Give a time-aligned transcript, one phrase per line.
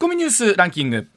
[0.00, 1.08] コミニュースランキング。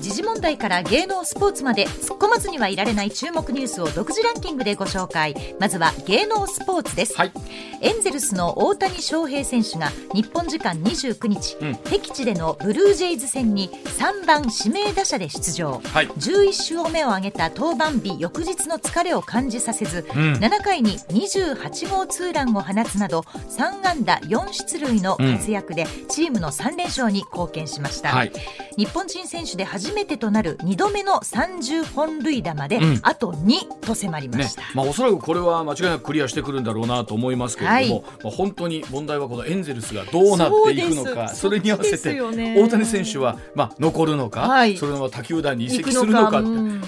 [0.00, 5.34] 時事問題から芸能スポーツまで突っ込まずにはいられない注目ニュースを独自ランキングでご紹介。
[5.58, 7.32] まずは芸能スポーツです、はい、
[7.80, 28.32] エンゼルスの大谷翔平選手が日本時間29日、うん、敵地でのブルージェイズ戦に3番指名打者で出場、はい、11勝目を挙げた登板日翌日の疲れを感じさせず、うん、7回に28号ツーランを放つなど3安打4出塁の活躍でチームの3連勝に貢献しました、はい、
[28.76, 46.40] 日本人選手で初初めてとなる2度目の30本塁打まで、あと2と迫りました、ね、まあ、おそらくこれは間違いなくクリアしてくるんだろうなと思いますけれども、はい、まあ、本当に問題はこのエンゼルスがどうなっていくのかそれに合わせて大谷選手は、まあ、残るのか、はい、それとも他球団に移籍するのか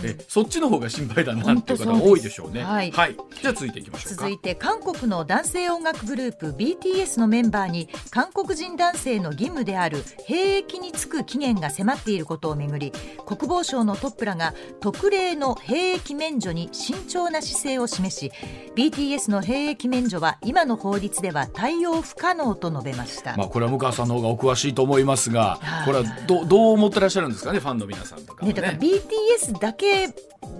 [0.05, 2.63] えそっちの方が心配だなっていう方が多いでしょうね。
[2.63, 12.92] はい、はい、じゃあ続いていきましょう続いて韓国の男性音楽グループ BTS のメンバーに韓国人男性の義務である兵役に就く期限が迫っていることをめぐり
[13.25, 18.33] 国防省のトップらが特例の兵役免除に慎重な姿勢を示し
[18.77, 30.15] BTS の兵役免除は今の法律では対応不可能と述べました、まあ、これは向川さんの方がお詳しいと思いますがこれはどどう思ってらっしゃるんですかねファンの皆さんとか、ね、ね、だから BTS だけ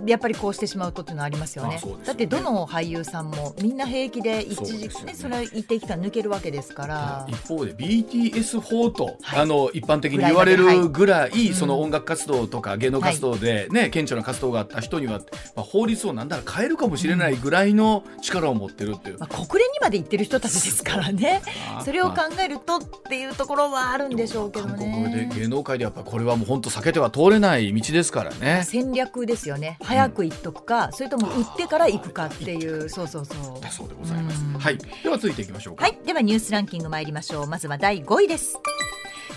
[0.05, 1.73] やっぱりこうしてしまうとっていうのはありますよね。
[1.73, 1.81] ね。
[2.05, 7.25] だってどの俳優さんもみんな平気で一時期ねそれは一定期間抜けるわけですから。
[7.29, 15.19] 一方で BTS 法と、はい、あの一般的に言われるぐらい、その音楽活動とか芸能活動でね、はい、顕著な活動があった人には、
[15.55, 19.19] まあ、法律をなんだら変えるかもしれないぐらいの力を持ってるっていう。
[19.19, 21.41] まあ、国連にまで行ってる人たちですからね。
[21.83, 22.79] それを考えるとっ
[23.09, 25.29] ていうところはあるんでしょうけどね。
[25.31, 28.63] で芸能界でやっぱこれはもう本当避けては通れない道ですからね。
[28.65, 29.77] 戦略ですよね。
[29.81, 33.61] 早く行っとくか、それとも売ってから行くかっていうそうそうそう。
[33.61, 34.77] だそうでございます、はい。
[34.77, 35.97] では続いていきましょうはい。
[36.05, 37.47] ではニュースランキング参りましょう。
[37.47, 38.59] まずは第5位です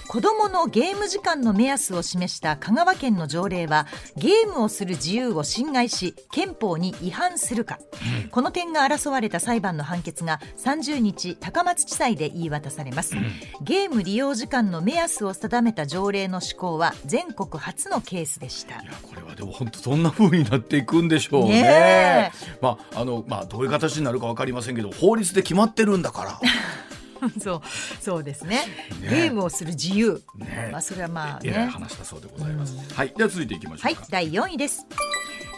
[0.09, 7.79] 子どものゲーム時間の目安を示した香川県の条例はゲームをする自由を侵害し憲法に違反するか、
[8.23, 13.25] うん、この点が争われた裁判の判決が30日高松地裁で言い渡されます、うん、
[13.65, 18.77] ゲーム利用時間の目安を定めた条例の施行は全国初のケースでした。
[18.77, 21.63] いやこれはでも本当どんな風になっていくんでしょうね。
[21.63, 26.41] ねまああのまあどういう形になるか分かりませんけど法律で決まってるんだから
[27.41, 27.63] そう
[28.01, 28.57] そうですね、
[29.01, 31.53] ね、ゲームをする自由、ね、まあそれはまあね。
[31.73, 33.13] 話だそうでございます、はい。
[33.17, 34.07] では続いていきましょうはい。
[34.11, 34.87] 第4位です。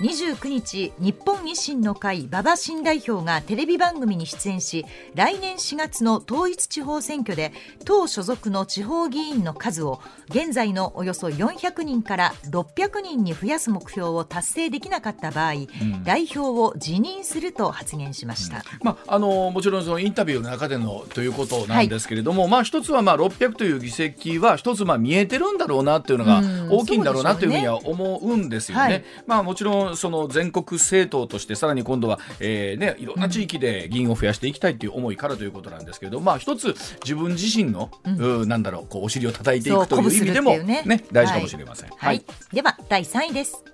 [0.00, 4.86] 29日日本維新の会馬場新代表がテレビ番組に出演し
[5.16, 7.52] 来年4月の統一地方選挙で
[7.84, 28.84] 党所属の地方議員の数を現在のおよそ400人から600人に増やす目標を達成できなかった場合、うん、代表を辞任すると発言しました、うん、まあ、あのもちろんそのインタビューの中でのということなんですけれども、はい、まあ、一つはまあ600という議席は一つまあ見えてるんだろうなというのが大きいんだろうなというふうには思うんですよね。
[28.84, 41.91] はい、まあ、もちろんその全国政党としてさらに今度は、えーね、いろんな地域で議員を増やしていきたいという思いからということなんですけれど、まあ、一つ自分自身の、うん、なんだろうこうお尻を叩いていくという意味でもね、ね大事かもしれません。
[41.91, 43.64] はい、はい、では第3位です。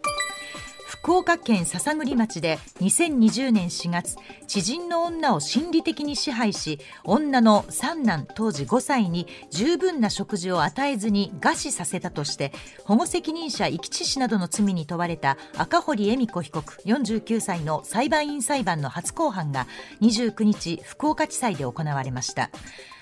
[1.04, 4.16] 福岡県篠栗町で2020年4月
[4.47, 12.53] 知人の女を心理的に支配し女の三男当時5歳に十分な食事を与えずに餓死させたとして
[12.84, 19.66] 保護責任者遺棄致死などの罪に問われた赤堀恵美子被告49歳の裁判員裁判の初公判が
[20.00, 22.48] 29日福岡地裁で行われました。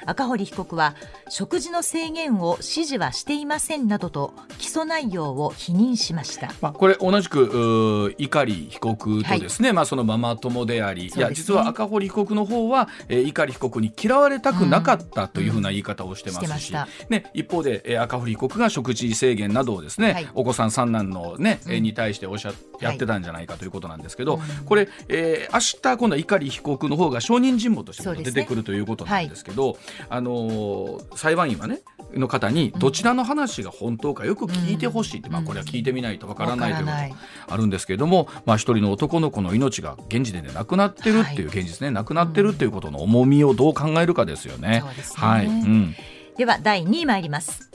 [0.06, 0.94] 赤堀被告は
[1.28, 16.72] 食事の制限を指示はしていませんなどと起訴内容を否認しました、まあ、これ同じく碇被告とですね、はい、まあ、そのママ友であり、ね、いや実は赤堀被告の方は、えー、碇被告に嫌われたくなかったというふうな言い方をしてますし。
[16.72, 31.82] うんうん、ね、一方で、えー、赤堀被告が食事制限などをですね、はい、お子さん三男のね、うん、に対しておっしゃやってたんじゃないかということなんですけど、はい、これ、えー、明日今度は碇被告の方が証人尋問として出てくるということなんですけど、あの裁判員はね
[32.14, 44.82] の方にどちらの話が本当かよく聞いてほしいって、まあこれは聞いてみないとわからないということあるんですけれども、まあ一人の男の子の命が現時点で亡くなってるっていう現実ね、亡くなってるっていうことの重みをどう考えるかですよね。
[45.14, 45.46] はい。
[45.46, 45.94] うん。
[46.36, 47.72] では第2位参ります。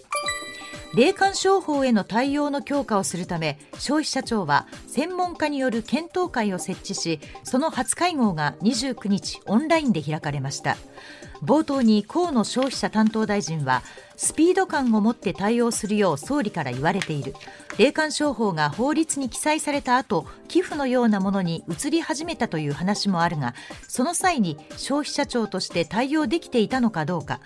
[0.96, 10.78] 霊感商法への対応の強化をするため消費者庁は専門家による検討会を設置しその初会合が29日オンラインで開かれました
[11.44, 13.84] 冒頭に河野消費者担当大臣は
[14.18, 17.34] スピード感を持って対応するよう総理から言われている。
[17.78, 23.54] 霊感商法が法律に記載された後寄付のようなものに移り始めたという話もあるが
[23.88, 27.40] その際に消費者庁として対応できていたのかどうか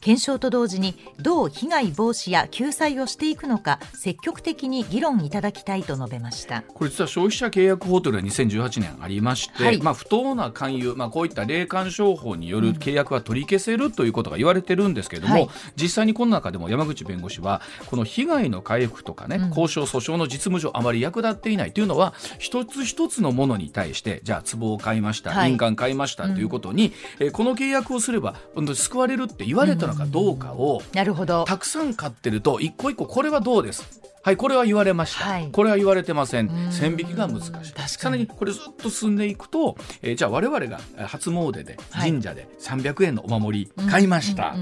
[0.00, 6.62] 検証と同時にどう被害防止や救済をしていくのか積極的に議論いただきたいと述べました。
[6.62, 28.34] これ実は消費者契約法というのが2018年ありまして、はい、まあ、不当な勧誘、まあ、こういった霊感商法による契約は取り消せるということが言われてるんですけれども、はい、実際にこの中でも山口弁護士はこの被害の回復とかね、うん、交渉訴訟の実務上あまり役立っていないというのは一つ一つのものに対してじゃあ壺を買いました、印鑑買いましたということに、うん、えこの契約をすれば
[28.74, 31.44] 救われるって言われたのかどうかを、なるほど。
[31.44, 34.00] たくさん買ってると一個一個これはどうです？
[34.22, 36.50] はいこれは言われました、はい、これは言われてません。
[36.72, 37.88] 線引きが難しい。
[37.88, 44.56] さらにこれずっと進んでいくと、えー、じゃあ我々が初詣で神社で300円のお守り買いました、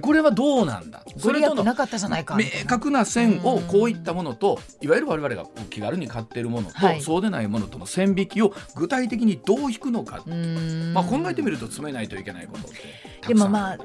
[0.00, 1.02] これはどうなんだ？
[1.16, 10.22] それとの明確な線をこういったものといわゆる我々が気軽に買っているものと、はい、そうでないものとの線引きを具体的にどう引くのか。
[10.26, 12.68] まあ、考えてみると詰めないといけないこと
[13.26, 13.78] でもまあ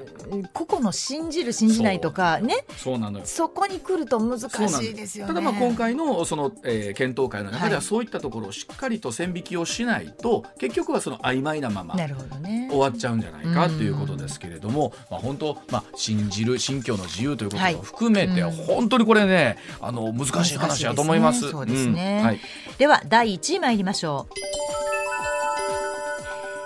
[0.53, 2.65] 個々の信じる信じないとかね。
[2.77, 3.25] そうなのよ。
[3.25, 5.33] そこに来ると難しいですよね。
[5.33, 21.49] ただまあ今回のその、えー、検討会の中ではそういったところをしっかりと線引きをしないと、はい、結局はその曖昧なままなるほど、ね、終わっちゃうんじゃないかということですけれども、まあ、本当、まあ、信じる信教の自由ということも含めて、はい、本当にこれねあの難しい話だと思います。
[21.49, 22.25] そうですね、うん。
[22.27, 22.39] はい、
[22.77, 24.33] では第1位参りましょう。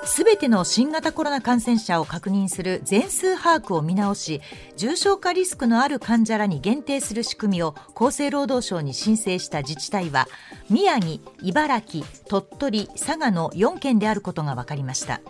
[0.06, 4.40] 全ての新型コロナ感染者を確認する全数把握を見直し
[4.78, 10.28] 重症化リスクのある患者らに限定する仕組みを厚生労働省に申請した自治体は
[10.70, 15.22] 宮城、茨城、鳥取、佐賀の4県であることが分かりました。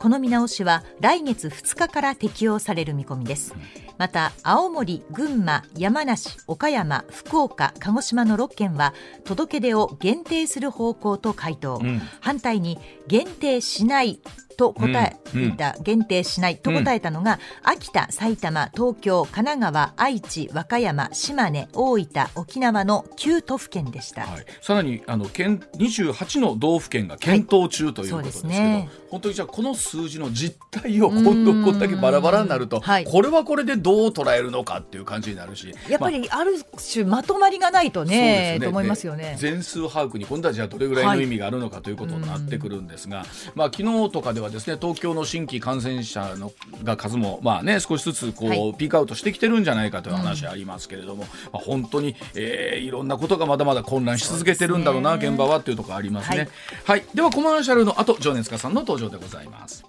[0.00, 3.54] この見直しは来月2日から適用される見込みです。
[3.98, 8.94] また青森、群馬、山梨、岡山、福岡、鹿児島の6県は
[9.24, 14.18] 届け出を限定する方向と回答、うん、反対に限定しない
[14.60, 15.16] と答え
[15.56, 35.74] た、うん、限定しないと答えたのが、うん、秋田、埼玉、東京、神奈川、愛知、和歌山、島根、大分、沖縄の9都府県でした、はい、さらにあの県28の道府県が検討中ということですけど、はいね、本当にじゃあこの数字の実態を今度こんだけバラバラになると、はい、これはこれでどう捉えるのかっていう感じになるし。
[35.88, 36.44] やっぱりあ。
[36.44, 36.52] る
[36.92, 38.60] 種まとまりがないとね,、ね。
[38.60, 39.36] と思いますよね。
[39.38, 46.52] 全数把握に今度はじゃあどれぐらいの意味があるのかということになってくるんですが、まあ昨日とかではですね東京の新規感染者の
[46.82, 56.36] が数もまあね少しずつこう、はい、ピークアウトしてきてるんじゃないかという話ありますけれども、まあ、本当に、えー、いろんなことがまだまだ混乱し続けてるんだろうな、ね、現場はっていうところありますね。
[56.38, 56.48] はい、
[56.84, 59.79] はい、ではコマーシャルの後情熱家さんの登場でございます。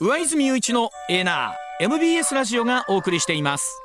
[0.00, 3.82] 上泉雄一のエーナー MBS ラジオがお送りしています。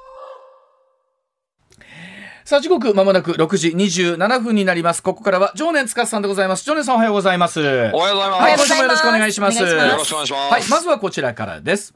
[2.46, 5.02] さあ時刻まもなく6時27分になります。
[5.02, 6.66] ここからは常年司さんでございます。
[6.66, 7.60] 常年さんおはようございます。
[7.62, 8.42] おはようございます。
[8.42, 9.60] はい今週もよろしくお願いします。
[9.60, 10.52] よろしくお願いします。
[10.52, 11.96] はいまずはこちらからです。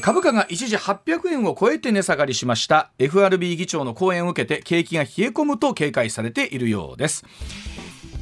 [0.00, 2.90] 株価が一時800円を超えて値下がりしました。
[2.98, 7.26] FRB 議長の講演を受けて景気が冷え込むと警戒されているようです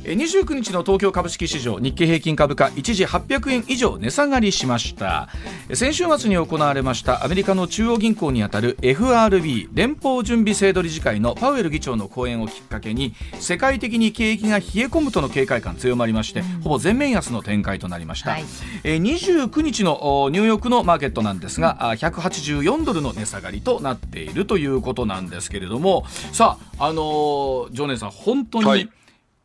[0.05, 5.29] 29日の東京株式市場日経平均株価一時800円以上値下がりしました。
[5.75, 18.45] 先週末に行われましたアメリカの中央銀行にあたる FRB 連邦準備制度理事会のパウエル議長の講演をきっかけに世界的に景気が冷え込むとの警戒感強まりまして、ほぼ全面安の展開となりました、はい、
[18.85, 28.91] 29日のニューヨークのマーケットなんですが184ドルの値下がりとなっているということなんですけれどもさああのー、ジョネさん本当に、はい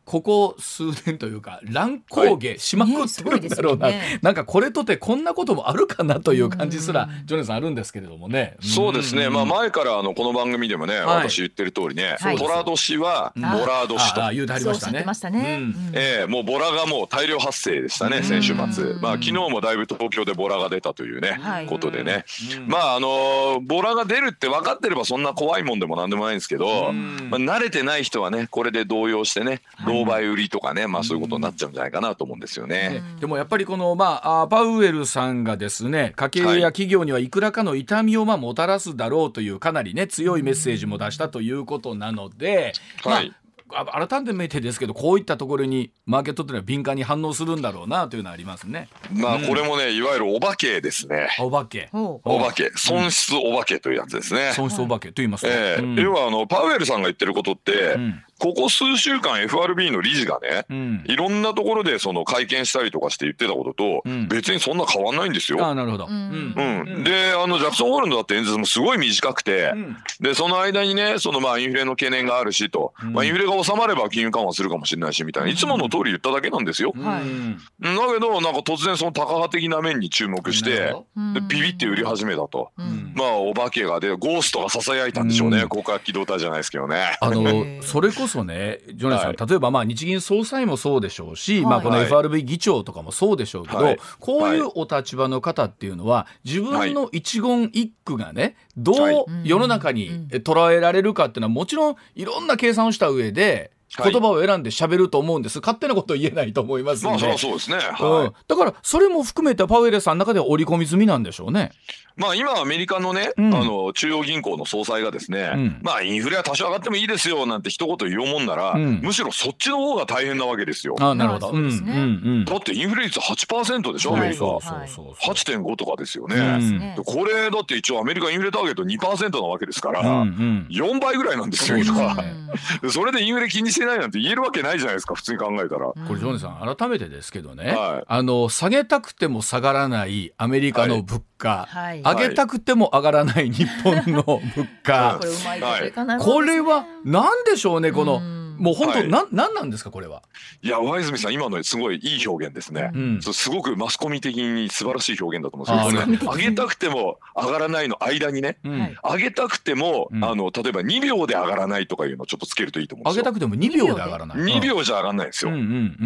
[0.06, 8.56] ここ数年というか乱高下しまくってるんだろうな、はいねね、なんかこれとてこんなこともあるかなという感じすらジョネさんあるんですけれどもね。
[8.60, 14.22] そうですね、まあ、前からあのこの番組でもね、はい、私言ってる通りね、はい、ボラ年はボラ年と。
[14.22, 15.04] ああ言うてありましたね。
[15.32, 18.94] ね、うん、えー、もうボラがもう大量発生でしたね先週末。
[19.02, 22.24] まあ昨日もだいぶ東京でボラが出たというね、ことでね。
[22.68, 33.02] まああのボラが出るって分かってればそんな怖いもんでもなんでもないんですけど、まあ、慣れてない人はねこれで動揺してね、狼狽売りとかね、まあ、そういうことになっちゃうんじゃないかなと思うんですよね。
[33.20, 42.72] でもやっぱりこの、まあ、パウエルさんがですね家計や企業にはいくらかの痛みをまあもたらすだろうというかなりね強いメッセージも出したということなので、
[43.02, 43.32] はい、
[43.68, 48.88] 改めてですけどこういったところにマーケットというのは敏感に反応するんだろうなというのはありますね。
[49.12, 51.28] まあこれもね、いわゆるお化けですね。
[51.40, 51.88] お化け。
[51.92, 54.52] お化け、損失お化けというやつですね。
[54.54, 55.52] 損失お化けと言いますか。
[55.52, 57.96] えー要はあのパウエルさんが言ってることって、
[58.38, 65.64] ここ数週間 FRB の理事がね、うん、いろんなところでその会見したりとかして言ってたことと、別にそんな変わんないんですよ。
[65.64, 67.04] あなるほど、うん。
[67.04, 69.72] であのジャクソンホールのだって演説もすごい短くて、
[70.20, 76.92] でその間にねそのまあインフレの懸念があるしと、まあ、インフレが収まれば金融緩和するかもしれないしみたいないつもの通り言っただけなんですよ。
[76.96, 80.94] だけどなんか突然その高派的な面に注目して
[81.34, 82.70] でビビって売り始めたと、
[83.14, 87.16] まあお化けがでゴーストがささやいたんでしょうね、国家機動隊じゃないですけどね。
[87.20, 88.80] あの それこそね。
[88.94, 98.92] ジョネさん、例えばまあ日銀総裁もそうでしょうし、まあこの FRB 議長とかもそうでしょうけど、こういうお立場の方っていうのは自分の一言一句がねど
[99.22, 103.70] う世の中に捉えられるかっていうのはもちろんいろんな計算をした上で
[104.02, 111.72] 言葉を選んで喋ると思うんです、勝手なこと言えないと思いますまあそうですね、はい、うん、だからそれも含めてパウエルさんの中では織り込み済みなんでしょうね。
[112.16, 120.96] まあ今アメリカのね、うん、あの中央銀行の総裁がですね、うん、まあインフレは多少上がってもいいですよなんて一言言おうもんなら、うん、むしろそっちの方が大変なわけですよ。
[120.98, 121.50] あなるほど。
[121.50, 124.44] うんうんだってインフレ率8%でしょ、アメリカ。
[124.44, 126.96] 8.5とかですよね。
[127.04, 132.16] これだって一応アメリカインフレターゲット2%なわけですから、うんうん、4倍ぐらいなんですよ今。
[132.90, 135.86] それでインフレ気にしてないなんて言えるわけないじゃないですか普通に考えたら。
[135.86, 144.42] これジョンさん改めてですけどね、はい、あの下げたくても下がらないアメリカの物価、はい、上げたくても上がらない日本の物
[144.82, 145.18] 価、
[146.20, 148.45] これは何でしょうねこの。
[148.58, 150.22] もう本当、はい、ななんなんですかこれは？
[150.62, 152.90] いや上泉さん今のすごいいい表現ですね。
[152.94, 163.22] うん、すごくマスコミ的に素晴らしい表現だと思うんですけど、ね、上げたくても上がらないの間にね、うん、上げたくても、うん、あの例えば2秒で上がらないとかいうのをちょっとつけるといいと思うんですよ。
[163.22, 164.38] 上げたくても2秒で上がらない。
[164.38, 165.50] 2秒じゃ上がらないんですよ。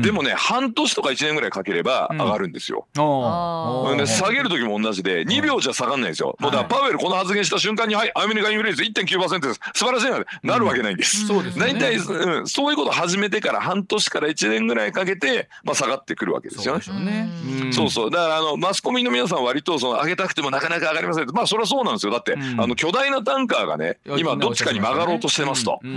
[0.03, 2.87] でもね半年とか1年ぐらいかければ上がるんですよ。
[2.97, 6.37] うん、で下げる時も同じで2秒じゃ下がらないんですよ。
[6.41, 10.11] もうだからパウエルこの発言した瞬間にはいアメリカインフレ率1.9%です素晴らしい
[10.43, 11.27] ななるわけないんです。
[11.27, 11.75] そうですね。
[11.75, 16.83] 大体、うん、そういうこと始めてから半年から1年ぐらいかけて、まあ、下がってくるわけですよね。
[16.83, 17.29] そうね。
[17.73, 18.11] そうそう。
[18.11, 21.31] だからあのマスコミの皆さん割とその上げたくてもなかなか上がりません。
[21.31, 22.13] まあそれはそうなんですよ。
[22.13, 25.81] だって、うん、あの巨大なタンカーがね今どっちかに曲がろうとしてますと。
[25.83, 25.95] うん、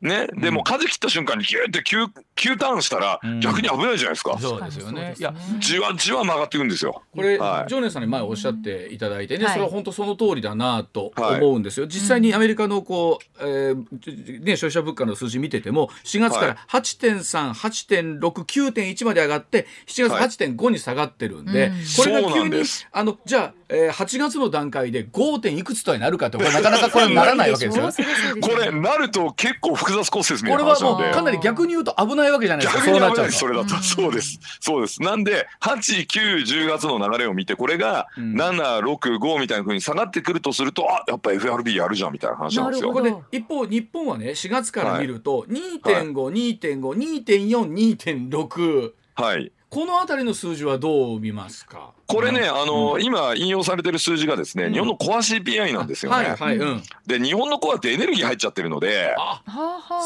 [0.00, 4.38] ね、でも舵切った瞬間にギューって急急ターンしたら逆に危ないじゃないですか。
[4.38, 5.14] そうですよね。
[5.18, 7.02] いやじわじわ曲がっていくんですよ。
[7.14, 11.86] これ、はい、ジョーネさんに前おっしゃっていただいてね、はい、それは本当その通りだなと思うんですよ。
[11.86, 22.62] はい、実際にアメリカのこう、えー、ね消費者物価の数字見てても4月から8.3、8.6、9.1まで上がって7月8.5に下がってるんで、はい、これが急に
[22.92, 25.56] あのじゃあ、えー、8月の段階で 5.
[25.56, 27.90] いくつとはなるかってこれなかなかこれならないわけですよ。
[28.40, 32.84] これなると結構複雑骨折みたいなこれはもうかなり逆に言うと危ないわけじゃないですか。
[32.84, 34.38] そうなっちゃうそれだと、そうです。
[34.60, 35.02] そうです。
[35.02, 43.24] なんで8、9、10月の流れを見てこれが7、6、5みたいなふうに下がってくるとするとあやっぱ FRB やるじゃんみたいな話なんですよ。
[43.32, 45.44] 一方日本はね4月から見ると
[45.80, 48.92] 2.5、2.5、2.4、2.6。
[49.14, 49.52] はい。
[49.68, 51.92] この辺りの数字はどう見ますか？
[52.06, 56.18] これね、あの、うん、今引用されてる数字がですね、うん、日本のコア CPI なんですよね。
[56.18, 59.42] はいはいうん、で、日本のコアってエネルギー入っちゃってるので、あ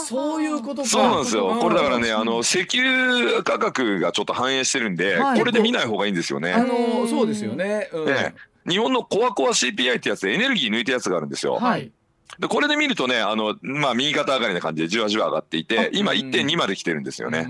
[0.06, 1.58] そういうことそうなんですよ。
[1.60, 6.52] これだからね、あの石油価格がちょっと反映してるんで、はい、これで見ない方がいいんですよね。
[6.52, 7.90] あのそうですよね。
[8.06, 8.34] ね
[8.66, 11.56] 日本のコアコア CPI ってやつでエネルギー抜いたやつがあるんですよ。
[11.56, 11.92] はい。
[12.38, 17.46] でこれで見るとねあの、まあ、右肩上がりな感じでじわじわ上がっていて今1.2まで来てるんですよね。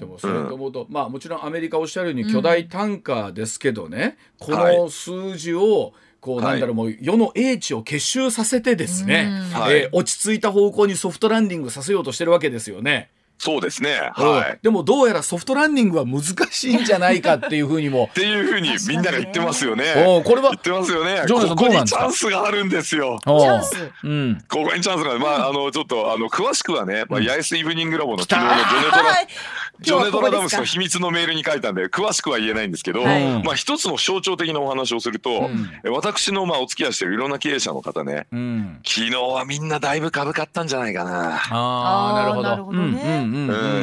[0.00, 13.10] でもそれと思うと、まあもちろんアメリカおっしゃるように巨大単価ですけどね、この数字を、こうなんだろう、もう世の英知を結集させてですね、はえ落ち着いた方向にソフトランディングさせようとしてるわけですよね。
[13.40, 14.10] そうですね。
[14.12, 14.58] はい。
[14.62, 18.10] でもどうやらソフトランディングは難しいんじゃないかっていうふうにも。
[18.10, 19.94] っていうふうにみんなが言ってますよね。
[20.06, 21.24] おこれは言ってますよね。
[21.26, 23.18] ここにチャンスがあるんですよ。
[23.24, 23.90] チャンス。
[24.04, 24.44] うん。
[24.46, 29.14] ここにチャンスがまああのちょっとあの詳しくはね、まあヤイスイブニングラボの昨日のジョネトラ
[29.80, 35.48] ジョネドラダムスの秘密のメールに書いたんで詳しくは言えないんですけど、はい、まあ一つの象徴的なお話をすると、
[35.84, 41.36] うん、私のまあお付き合いしてるいろんな経営者の方ね、うん、昨日はみんなだいぶ株買ったんじゃないかな。
[41.50, 42.48] ああなるほど。
[42.50, 43.24] なるほどね。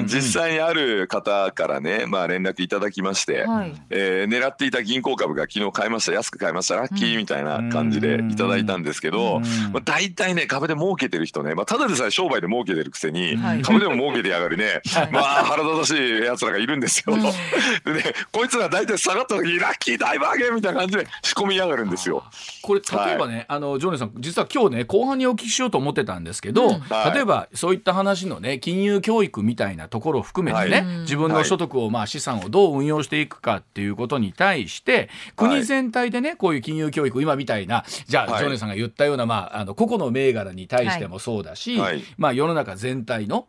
[0.05, 9.39] 実際にある方からね、まあ連絡いただきまして、はい、えー、狙っていた銀行株が昨日買いました安く買いましたラッキーみたいな感じでいただいたんですけど、
[9.71, 17.15] まあ大体ね株で儲けてる人ね、まあただでさえ商売で儲けてるくせに、はい、株でも儲けてやがるね、 まあ腹立たしいやつらがいるんですよ。
[17.15, 22.23] うん、でねこいつら大体下がった時にラッキー大バーゲンみたいな感じで仕込みやがるんですよ。
[22.61, 26.81] これ例えばね、はい、あのジョネさん実は今日ね後半にお聞きしようと思ってたんですけど、うん、
[27.13, 41.79] 例えばそういった話のね金融教育みたいなところを含めてね、はい、自分の所得をまあ資産をどう運用していくかっていうことに対して国全体でねこういう金融教育今みたいなじゃあ、ジョネさんが言ったようなまああの個々の銘柄に対してもそうだし、
[42.17, 43.47] まあ世の中全体の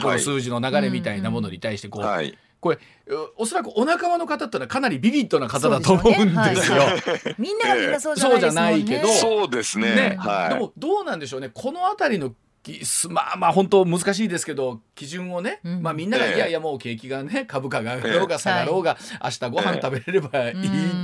[0.00, 2.78] この数字の流れみたいなものに対してこう、はい、これ
[3.36, 6.78] おそらくお仲間の方ってのはかなりビビッドな方だと思うんですよ。
[7.38, 9.94] みんながみんなそうじゃないけど、そうですね。
[9.94, 10.16] ね。
[10.18, 11.50] はい、でもどうなんでしょうね。
[11.52, 12.32] この辺りの
[13.08, 20.54] まあまあ本当難しいですけど基準をね、うん、まあみんながいやいやもう景気がね株価が上がろうが下がろうが、明日ご飯食べれればいい、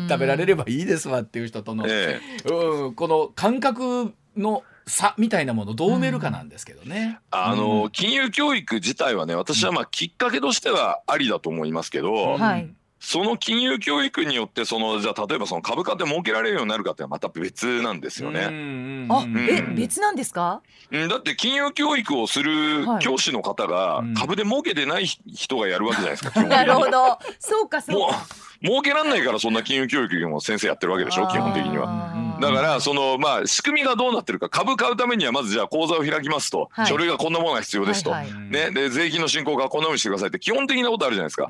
[0.08, 7.18] 食べられればいいですわっていう人との、うん、この感覚の差みたいなものどう埋めるかなんですけどね。
[7.30, 12.68] あの、金融教育自体はね私はまあきっかけとしてはありだと思いますけど、はい、
[13.08, 19.06] その金融教育によってそのじゃあ例えばその株価で儲けられるようになるかってまた別なんですよね。
[19.08, 20.60] あ、え別なんですか？
[21.08, 26.42] だって金融教育をする教師の方が株で儲けてない人がやるわけじゃないですか。
[26.42, 27.16] なるほど。
[27.38, 28.26] そうかそうか。
[28.60, 32.12] 儲けらんないからそんな金融教育も先生やってるわけでしょ基本的には。
[32.40, 41.48] だからそのまあ仕組みがどうなってるか株買うためにはまずじゃあ口座を開きますと、書類がこんなものが必要ですと、ね、で税金の進行がこんなふうにしてくださいって基本的なことあるじゃないですか。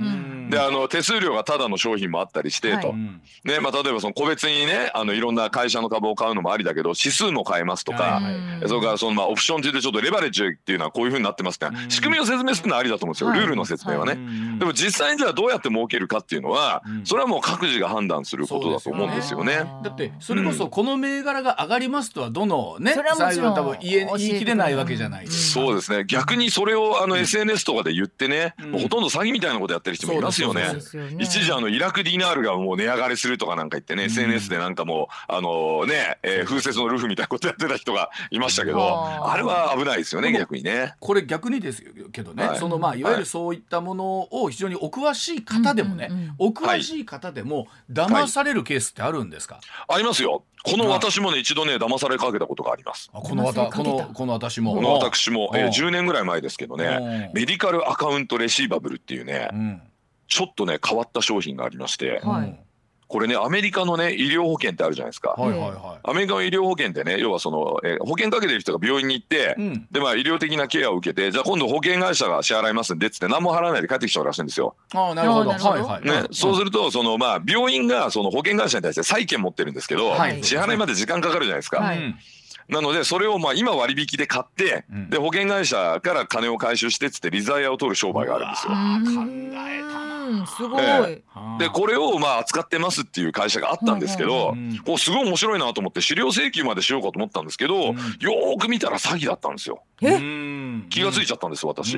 [0.49, 8.21] であの手数料がただの商品もあったりしてと、ねまあ、例えばその個別にねあのいろんな会社の株を買うのもありだけど指数も買えますとか、
[8.67, 13.31] それからそのまあオプションって言ってちょっとレバレッジっていうのはこういうふうになってますって仕組みを説明するのはありだと思うんですよ。
[13.33, 14.19] ルールの説明はね。
[14.59, 19.65] でも実際にじゃあどうやって儲けるかっていうのはそれはもう各自が判断することだと思うんですよね。
[19.83, 26.05] だってそれこそこの銘柄が上がりますとはどのね最後は多分言え言い切れないわけじゃないそうですね。
[26.05, 30.63] 逆にそれをあの SNS とかで言ってね、もうほとんど詐欺みたいなことやってる人もいますよね。
[31.19, 39.37] 一時あのイラクディナールがもう値上がりするとかなんか言ってね、SNS でなんかもうあのね、えー、風雪のルフみたいなことやってた人がいましたけどあ。
[39.37, 40.95] れは危ないですよね逆にね。
[41.01, 50.45] これ逆にですけどね、そのまあいわゆるそういったものを非常にお詳しい方でもね、お詳しい方でも騙されるケースってあるんですか、ありますよ。
[50.65, 53.09] この私もね一度ね騙されかけたことがあります。
[53.13, 54.75] このわたこのこの私も。
[54.75, 59.83] この私も、えー、10年ぐらい前ですけどねメディカルアカウントレシーバブルっていうね、うん、
[60.29, 62.59] ちょっとね変わった商品がありまして、はい、
[63.09, 74.75] これねアメリカのね医療保険ってあるじゃないですか、はいはいはい、アメリカの医療保険ってね要はその、えー、保険かけてる人が病院に行って、うん、でまあ医療的なケアを受けてじゃあ今度保険会社が支払いますんでっつって何も払わないで帰ってきちゃうらしいんですよ。
[74.93, 75.51] あなるほど。
[75.51, 76.05] はいはい。
[76.05, 81.81] ね、そうするとそのまあ病院がその保険会社に対して債権持ってるんですけど、はい、支払いまで時間かかるじゃないですか。
[81.81, 82.15] はい
[82.69, 88.73] なのでそれをまあ今割引で買って、うん、で保険会社から金を回収してっつってリザイアを取る商売があるんですよ。
[88.73, 89.27] 考
[89.69, 90.07] えた
[90.47, 99.83] すごい、えー、でこれをまあ扱ってますっていう会社があったんですけど、こうすごい面白いなと思って資料請求までしようかと思ったんですけど、うん、よく見たら詐欺だったんですよ。
[100.91, 101.93] 気が付いちゃったんです私。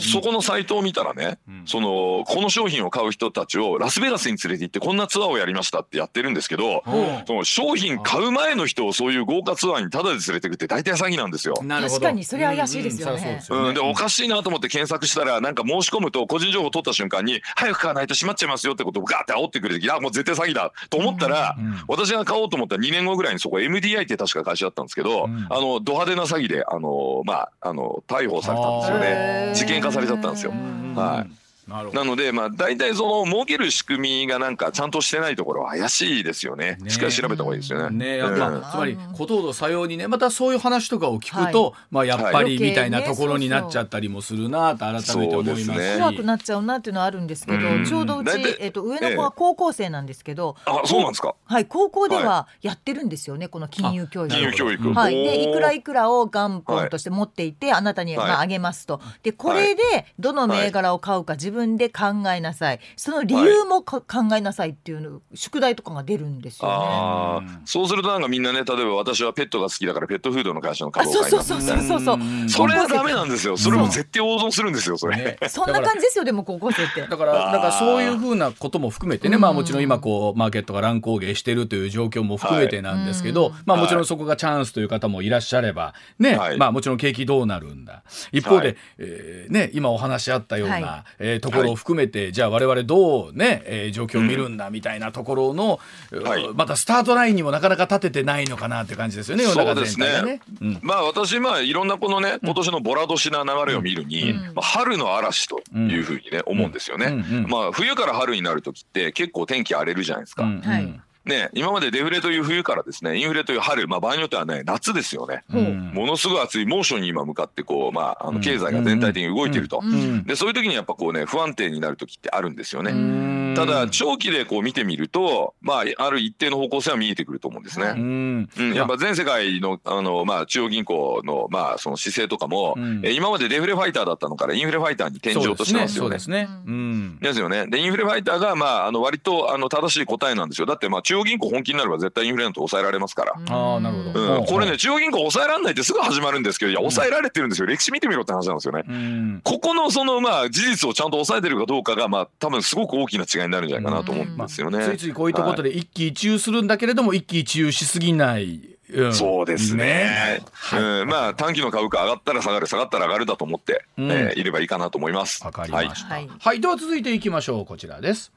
[0.00, 6.82] そこのサイトを見たらね、そのこの商品を買う人たちをラスベガスに連れて行ってこんなツアーをやりましたってやってるんですけど、
[7.26, 11.54] その商品買う前の人をそういう豪華ツアーにタダで連れてくって大体詐欺なんですよ。
[11.56, 13.42] 確かにそれ怪しいですよね。
[13.48, 21.56] うん、でおかしいなと思って検索したらなんか申し込むと個人情報取った瞬間に早く買わないと閉まっちゃいますよってことをガーって煽ってくれていやもう絶対詐欺だと思ったら、
[21.88, 30.52] 私が買おうと思ったら2年後ぐらいにそこ MDI って確か会社だったんですけど、あのド派手な詐欺であのまああの逮捕されたんですよね事件化されちゃったんですよ。
[30.94, 31.43] はい。
[31.66, 36.78] なのでまあ大体その儲ける仕組みがなんかちゃんとしてないところは怪しいですよね。
[36.88, 37.96] しっかり調べた方がいいですよね。
[37.96, 45.94] ねやっぱ、つまりことほどさようにねまたそういう話とかを聞くと、はい、まあやっぱりみたいなところになっちゃったりもするなと改めて思います。
[45.94, 45.98] し。
[45.98, 51.34] 怖、くなっちゃうなっていうのはあるんですけど、ちょうどうちえっ、と上の子は高校生なんですけど、あそうなんですか。
[51.44, 54.34] はい高校ではやってるんですよねこの金融教育。
[54.34, 54.92] 金融教育。
[54.92, 55.14] はい。
[55.14, 59.00] でいくらいくらを元本として持っていて、あなたにまああげますと。
[59.22, 59.82] でこれで
[60.18, 62.80] どの銘柄を買うか自分で考えなさい。
[62.96, 64.02] その理由も考
[64.36, 67.48] えなさいっていうの宿題とかが出るんですよね。
[67.64, 73.56] そうするとなんかみんなね例えば私はペットが好きだからペットフードの会社の株を買いますそうそうそうそうそれはダメなんですよ。
[73.56, 88.02] それも絶対大損するんですよそれ、そんな感じですよでも高校生ってだからだからそういうふうなことも含めてねまあもちろん今こうマーケットが乱高下してるという状況も含めてなんですけど、まあもちろんそこがチャンスという方もいらっしゃればね、まあもちろん景気どうなるんだ。
[88.32, 95.78] 一方で、はえね今お話あったような、はえところを含めて、じゃあ我々どうね、えー、状況を見るんだみたいなところの、
[96.10, 100.40] はい、またスタートラインにもなかなか立ててないのかなっていう感じですよね世の中全体ね。
[100.62, 107.24] うん、まあ私まあいろんなこのね今年のボラ年な流れを見るに、うん、まあ、春の嵐というふうにね、思うんですよね。
[107.48, 110.44] まあ冬から春になる時って結構天気荒れるじゃないですか。
[110.44, 115.58] はいね、今までデフレという冬からですねインフレという春、まあ、場合によってはね夏ですよね、う。
[115.58, 119.82] ん、ものすごい暑い猛暑に今向かってこう、まあ、あの経済が全体的に動いていると、
[120.26, 123.54] でそういう時にやっぱこうね不安定になる時ってあるんですよね。
[123.54, 127.94] ただ長期でこう見てみると、まあ、ある一定の方向性は見えてくると思うんですね。
[127.96, 128.74] うん。
[128.74, 128.84] や。
[128.84, 136.06] っぱ全世界のあの、まあ、中央銀行の,、まあその姿勢とかも、うん、今までデフレファイターだったのからインフレファイターに転じようとしてますよね。
[136.06, 136.48] そうですね。
[136.66, 137.66] うん、ですよね。
[137.66, 140.66] でインフレファイターが、まあ、あの割とあの正しい答えなんですよ。
[140.66, 143.34] だって、まあ、中央銀行本気になれば絶対インフレなんて抑えられますから。
[143.34, 149.40] あなるほど、うん、これね中央銀行抑えられないってすぐ始まるんですけどいや抑えられてるんですよ、歴史見てみろって話なんですよね。
[149.44, 154.78] ここのそのまあ事実をちゃんと抑えてるかどうかがまあ多分すごく大きな違いになるんじゃないかなと思うんですよね。
[154.78, 158.60] まあ、ついついこういったことで一喜一憂するんだけれども、はい、一喜一憂しすぎない。
[158.92, 165.42] うん、そうですね、うん、まあ短期の株価上がったら下がる下がったら上がるだと思って、うん、えー、いればいいかなと思います。
[165.42, 167.64] わかりました、はい、はい、では続いていきましょう。
[167.64, 168.30] こちらです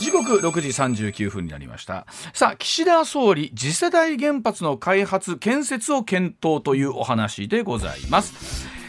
[0.00, 2.06] 時刻6時39分になりました。
[2.32, 8.79] さあ岸田総理次世代原発の開発建設を検討というお話でございます。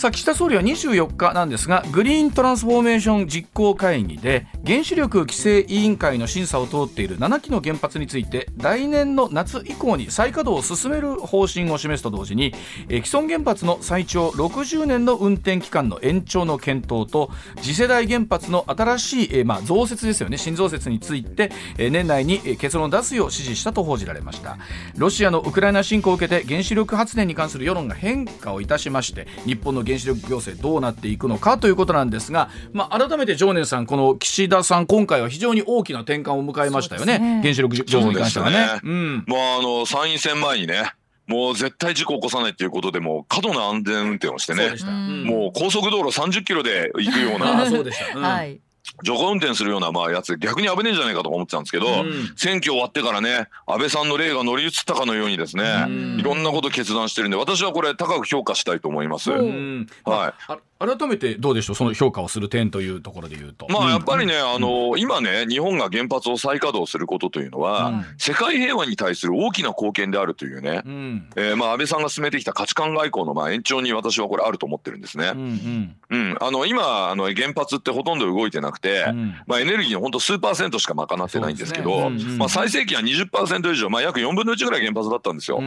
[0.00, 12.54] さあ岸田総理は24日なんですがグリーントランスフォーメーション実行会議で原子力規制委員会の審査を通っている7基の原発について来年の夏以降に再稼働を進める方針を示すと同時に
[12.88, 24.56] 既存原発の最長60年の運転期間の延長の検討と次世代原発の新しい、まあ、増設ですよね新増設について年内に結論を出すよう指示したと報じられました。
[24.96, 38.56] ロシアのウクライナ侵攻を受けて原子力発電に関する世論が変化をいたしまして日本の原子力行政どうなっていくのかということなんですが、まあ、改めて常念さんこの岸田さん今回は非常に大きな転換を迎えましたよね、ね、原子力情報に関してはね。
[38.58, 38.80] ね。
[38.84, 40.92] うん、もうあの参院選前にね
[41.26, 48.60] もう絶対事故起こさないっていうことでも過度な安全運転をしてね、うん、もう高速道路30キロで行くような そうでした、うん、 はい
[49.02, 59.30] 徐行運転するようなまあやつ逆に危ねえんじゃないかと思ってたんですけど、うん、選挙終わってからね安倍さんの例が乗り移ったかのようにですね、うん、いろんなこと決断してるんで私はこれ高く評価したいと思います。
[59.32, 61.76] うん、はい、改めてどうでしょう？
[61.76, 63.66] その評価をする点というところで言うと。
[63.68, 75.32] まあやっぱりね、あの今ね日本が原発を再稼働することというのは、世界平和に対する大きな貢献であるというね、うん、えー、まあ安倍さんが進めてきた価値観外交のまあ延長に私はこれあると思ってるんですね。
[75.34, 82.24] うん、うん、あの今あの原発ってほとんど動いてなくて、うん、まあエネルギーの本当数パーセントしか賄ってないんですけど、ね。
[82.38, 85.60] まあ最盛期は20%以上、まあ約4分の1ぐらい原発だったんですよ。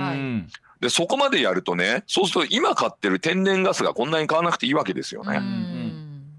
[0.84, 5.40] でそこまでやるとねそうすると今買ってる天然ガスがこんなに買わなくていいわけですよね。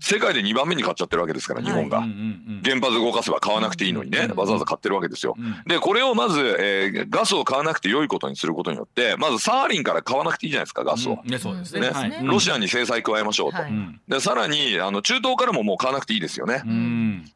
[0.05, 2.01] 世界で2番目に買っちゃってるわけですから日本が、
[2.63, 5.35] 原発動かせば買わなくていいのにね、わざわざ買ってるわけですよ。
[5.67, 11.23] でこれをまず、えー、ガスを買わなくて良いことにすることによってまずサーリンから買わなくていいじゃないですかガスを。
[11.25, 12.21] ねそうですね。
[12.23, 13.59] ロシアに制裁加えましょうと。
[14.09, 16.63] でさらにあの中東からももう買わなくていいですよね。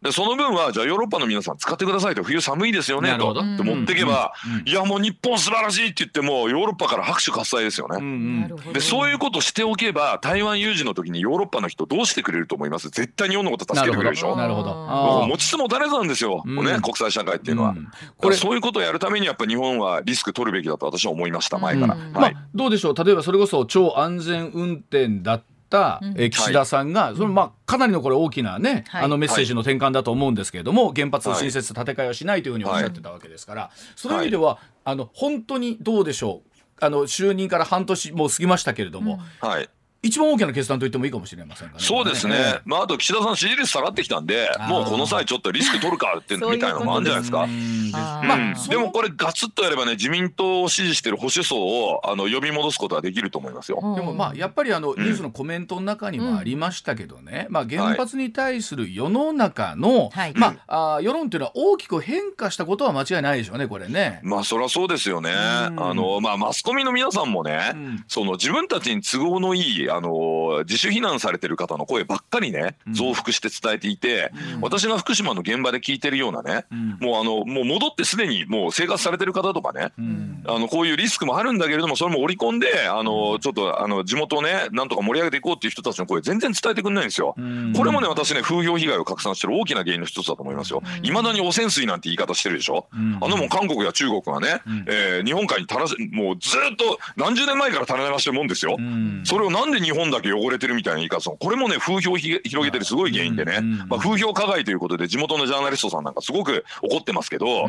[0.02, 2.22] でその分はじゃあヨーロッパの皆さん使ってくださいと。
[2.22, 3.30] 冬寒いですよねと。
[3.32, 4.34] って持っていけば、
[4.66, 8.50] いやもう日本素晴らしいって言ってもヨーロッパから拍手喝采ですよね。
[8.74, 12.90] でそういうことしておけば台湾有事の時にヨーロッパの人どうしてくれると思います。
[12.90, 14.36] 絶対日本のこと助けてくれるでしょ？
[14.36, 15.26] なるほど。
[15.28, 16.42] 持ちつ持たれずなんですよ。
[16.44, 17.70] うん、ね国際社会っていうのは。
[17.70, 21.94] うん、これそういうことをやるためにやっぱ日本はリスク取るべきだと私は思いました前から。
[21.94, 23.04] はい、まあどうでしょう。
[23.04, 36.48] 例えばそれこそ超安全運転だった、え岸田さんが、そのまあかなりのこれ大きなね、あのメッセージの転換だと思うんですけれども、原発の新設建て替えをしないというふうにおっしゃってたわけですから、そういう意味では、あの本当にどうでしょう？
[36.80, 39.68] あの就任から半年もう過ぎましたけれども、はい、
[40.02, 47.46] 一番大きな決断と言ってもいいかもしれませんが、ね、そうですね、えー、まあ、あと岸田さん、支持率下がってきたんで、もうこの際、ちょっとリスク取るかってみたいなのもあるんじゃないですか。
[47.92, 53.80] まあ、でもこれ、ガツッとやればね、自民党を支持している保守層をあの呼び戻すことはできると思いますよ。
[53.96, 64.20] でもまあ、やっぱりあのニュースのコメントの中にもありましたけどね、うん、まあ、原発に対する世の中の、はい、まあ、あ世論というのは大きく変化したことは間違いないでしょうね、これね。
[64.22, 65.32] まあ、そりゃそうですよね。
[65.32, 67.74] あのまあ、マスコミの皆さんもね、
[68.06, 87.34] その自分たちに都合のいいあの自主避難されてる方の声ばっかりね増幅して伝えていて、うん、私が福島の現場で聞いてるようなね、うん、もうあのもう戻ってすでにもう生活されてる方とかね、うん、あのこういうリスクもあるんだけれどもそれも織り込んであのちょっとあの地元をねなんとか盛り上げていこうっていう人たちの声全然伝えてくれないんですよ。
[87.76, 90.82] これもね私ね風評被害を拡散してる大きな原因の一つだと思いますよ。
[91.02, 92.86] いまだに汚染水なんて言い方してるでしょ？
[93.20, 98.76] あのもう韓国や中国がね、えー、日本海に垂らしもうずっと何十年前から垂れ流してるもんですよ。
[99.24, 107.68] それをなんで日本だけ汚れてるみたいな言い方これもね風評を広げてるすごい原因でね、まあ、風評加害ということで地元のジャーナリストさんなんかすごく怒ってますけど、こ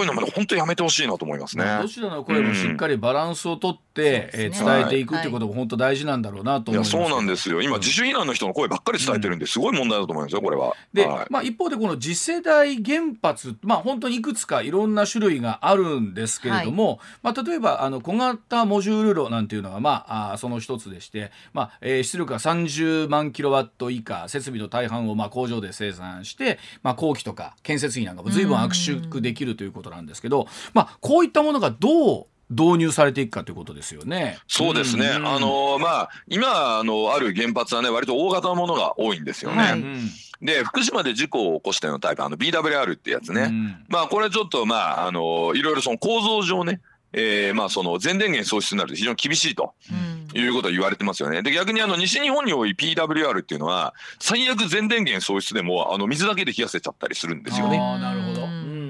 [0.00, 1.64] いうのもね本当やめてほしいなと思いますね。
[1.82, 7.62] どちらの声もしっかりバランスをとって、えー、伝えていくっていうことも本当大事なんだろうなと思います、そうなんですよ。
[7.62, 9.58] 今自主避難の人の声ばっかり伝えてるんです。
[9.64, 10.74] ごい問題だと思いますよこれは。
[10.92, 34.38] で、はい、まあ、一方でこの次世代原発まあ本当にいくつかいろんな種類があるんですけれども、はい、まあ、例えばあの小型モジュール炉なんていうのが、まあ、あその一つでして、まあえー、出力が30万キロワット以下設備の大半をまあ工場で生産して、まあ、工期とか建設費なんかも随分圧縮できるということなんですけど、まあ、こういったものがどう導入されていくかということですよね。
[34.48, 35.08] そうですね。
[35.08, 39.56] あのまあ今あのある原発はね割と大型のものが多いんですよね。
[39.56, 39.84] はい、
[40.42, 43.50] で福島で事故を起こしたようなタイプあの BWR ってやつね。
[43.88, 46.80] まあこれちょっとまああのいろいろその構造上ね。
[47.16, 49.72] えー、まあその全電源喪失になると非常に厳しいと、
[50.34, 51.42] いうことを言われてますよね。
[51.42, 57.78] で逆にあの西日本に多い PWR っていうのは最悪全電源喪失でもあの水だけで冷やせちゃったりするんですよね。
[57.78, 58.43] あなるほど。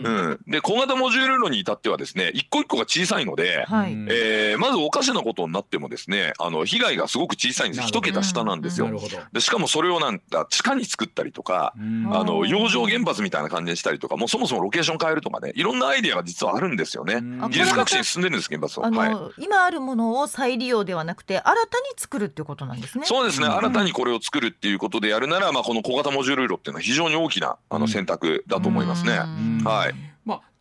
[0.04, 7.86] うん、で小型モジュール炉に至ってはですね一個一個が小さいので、はい、えー、まずおかしなことになってもですねあの被害がすごく小さいんです。
[7.86, 8.90] 一桁下なんですよ。
[9.32, 11.78] でしかもそれをなんか地下に作ったりとかあ
[12.24, 17.20] の洋上原発みたいな感じにしたりとかもうそもそもロケーション変えるとかねいろんなアイデアが実はあるんですよね。
[17.48, 23.06] 技術革新進んでるんです原発は、はい、今あるものを再利用ではなくて新たに作るっていうことなんですね。
[23.06, 29.18] そうですね、新たにこれを作るっていうことでやるなら、まあ、この小型モジュール炉っていうのは非常に大きなあの選択だと思いますね。
[29.64, 29.93] はい。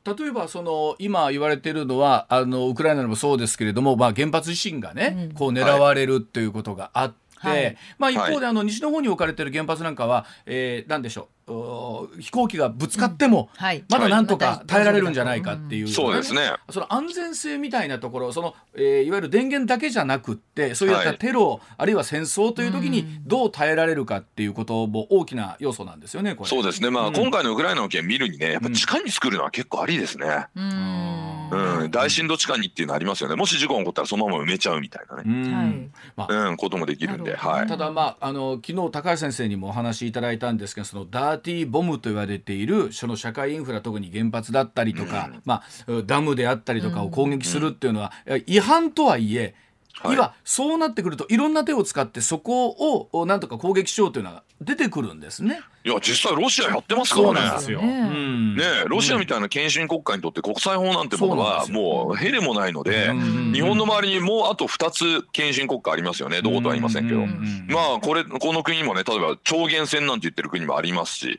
[0.05, 7.22] まあ例えばその今言われているのはあのウクライナでもそうですけれども、まあ、原発自身がね、こう狙われるということがあって。
[7.49, 11.27] はい、まあ、一方であの西の方に置かれている原発なんかは、えー、何でしょう。
[11.45, 13.49] 飛行機がぶつかっても、
[13.89, 16.53] まだなんとか耐えられるんじゃないかっていう、ね、そうですね。
[16.69, 26.89] その安全性みたいなところその、えー、いわゆる電源だけじゃなくってそういったテロ、はい、あるいは戦争という時にどう耐えられるかっていうことも大きな要素なんですよねそうですね。
[26.89, 30.47] まあ、うん、今回のウクライナの件見るにねやっぱ地下に作るのは結構ありですね。
[30.55, 33.35] うんうん、大震度地下にっていうのありますよね。
[33.35, 35.93] もし事故が起こったらそのまま埋めちゃうみたいなね、うん。
[36.15, 45.63] まあ、うん、こともできるんで、はい、ただまああの昨日高橋先生にもお話しいただいたんですけどそのダーティーボムと言われているその社会インフラ特に原発だったりとか、うん、まあ、
[46.05, 48.11] ダムであったりとかを攻撃するっていうのは、
[48.45, 49.55] 違反とはいえ
[49.99, 55.61] はい、はそうなってくるといろんな手を使ってそこをなんとか攻撃しようというのが出てくるんですね。
[55.85, 57.39] いや実際ロシアやってますからね。
[57.41, 57.81] そうですよ。
[57.81, 63.13] ねロシアみたいな権威主義国家にとって国際法なんてものはもうへでもないので、
[63.53, 66.41] 日本の周りにもうあと2つ権威主義国家ありますよね。
[66.41, 71.37] どことは言いませんけど、まあこれこの国もね例えば超限戦なんて言ってる国もありますし。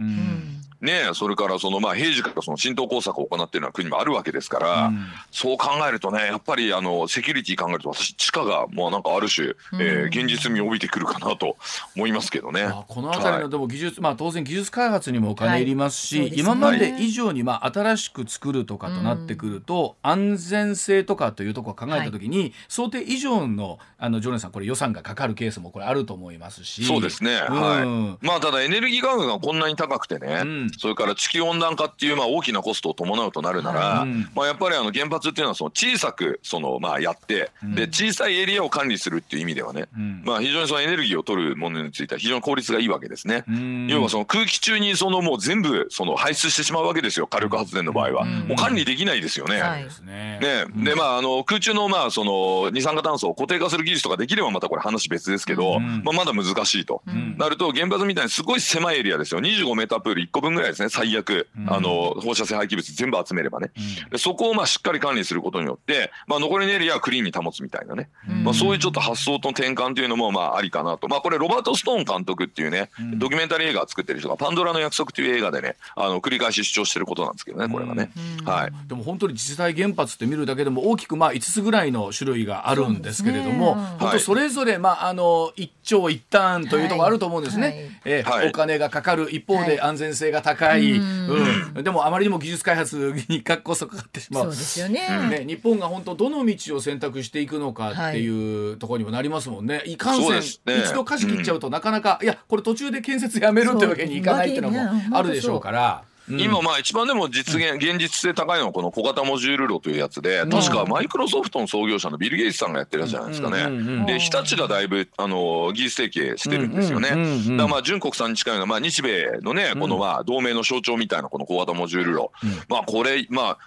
[0.84, 11.56] ね、それからそのまあ平時からその浸透工作を行っているような国もあるわけですから、うん、そう考えるとねやっぱりあのセキュリティ考えると私地下がもうなんかある種、うん、えー、現実味を帯びてくるかなと
[11.96, 12.64] 思いますけどね。
[12.64, 26.84] まあ、この辺りのでも技術、はい、まあ当然技術開発にもお金いりますし、はい、今まで以上にまあ新しく作るとかとなってくると、うん、安全性とかというところを考えたときに、はい、想定以上のあのジョネさんこれ予算がかかるケースもこれあると思いますし。
[26.84, 27.36] そうですね。
[27.36, 28.26] はい。
[28.26, 30.42] まあただエネルギー価格がこんなに高くてね、
[30.78, 43.44] それから地球温温暖化っていうまあ大きなコストを伴うとなるなら、うん、まあ、やっぱりあの原発っていうのはその小さくそのまあやって、うん、で小さいエリアを管理するっていう意味ではね、うん、まあ、非常にそのエネルギーを取るものについては非常に効率がいいわけですね。
[43.88, 49.60] 要はその空気中にそのもう全部その排出してしまうわけですよ火力発電の場合は、もう管理できないですよね。
[49.60, 50.38] はい、ね。
[50.76, 57.02] でまああの空中のまあその二酸化炭素を固定化する技術とかできればまたこれ話別ですけど、まあ、まだ難しいと、
[57.36, 59.40] なると原発みたいにすごい狭いエリアですよ。
[59.40, 63.70] 25メータープール1個分ぐらいですね最悪、あの放射性廃棄物全部集めればね、
[64.10, 68.08] でそこをまあしっかり管理することによって、まあ、残りのエリアはクリーンに保つみたいなね、
[68.42, 78.10] まあ、そういうちょっと発想と転換というのもまあありかなと、まあ、これロバート・ストーン監督っていうね、ドキュメンタリー映画を作ってる人が「パンドラの約束」という映画でねあの繰り返し主張してることなんですけどねこれはね、
[78.44, 94.44] はい、でも本当に次世代原発って見るだけでも大きくまあ5つぐらいの種類があるんですけれども、ね、本当それぞれまああの一長一短というところあると思うんですね、はい、えー、お金がかかる一方で安全性が高い、うん、でもあまりにも技術開発にかっこそかかってしまう。
[94.44, 95.08] そうですよね。
[95.30, 104.78] ね日本が本当どの道を選択していくのかっていうところにもなりますもんね、い、かんせん、ね、一度貸し切っちゃうとなかなか、いやこれ途中で建設やめるってわけにいかないっていうのも
[105.12, 106.04] あるでしょうから。
[106.28, 114.06] うん、今まあ一番でも実現、現実性高いのはこの小型モジュール炉というやつで、確かマイクロソフトの創業者のビル・ゲイツさんがやってるじゃないですかね。
[114.06, 117.10] で日立がだいぶあの技術提携してるんですよね。
[117.10, 122.32] だからまあ純国産に近いのはまあ日米のねこのまあ同盟の象徴みたいなこの小型モジュール炉、
[122.68, 123.58] まあこれまあ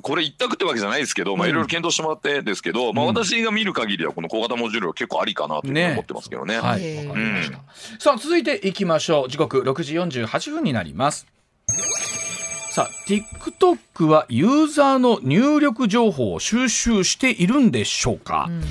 [0.00, 6.54] これ一択ってわけじゃないですけど、まあいろいろ検討してもらってですけど、うん、まあ私が見る限りはこの小型モジュールは結構ありかなと思ってますけどね。
[6.54, 7.42] ねはい、うん、
[7.98, 9.28] さあ続いていきましょう。
[9.28, 11.26] 時刻6時48分になります。
[12.70, 18.62] さあ TikTok はユーザーの入力情報を収集しているんでしょうか、うん。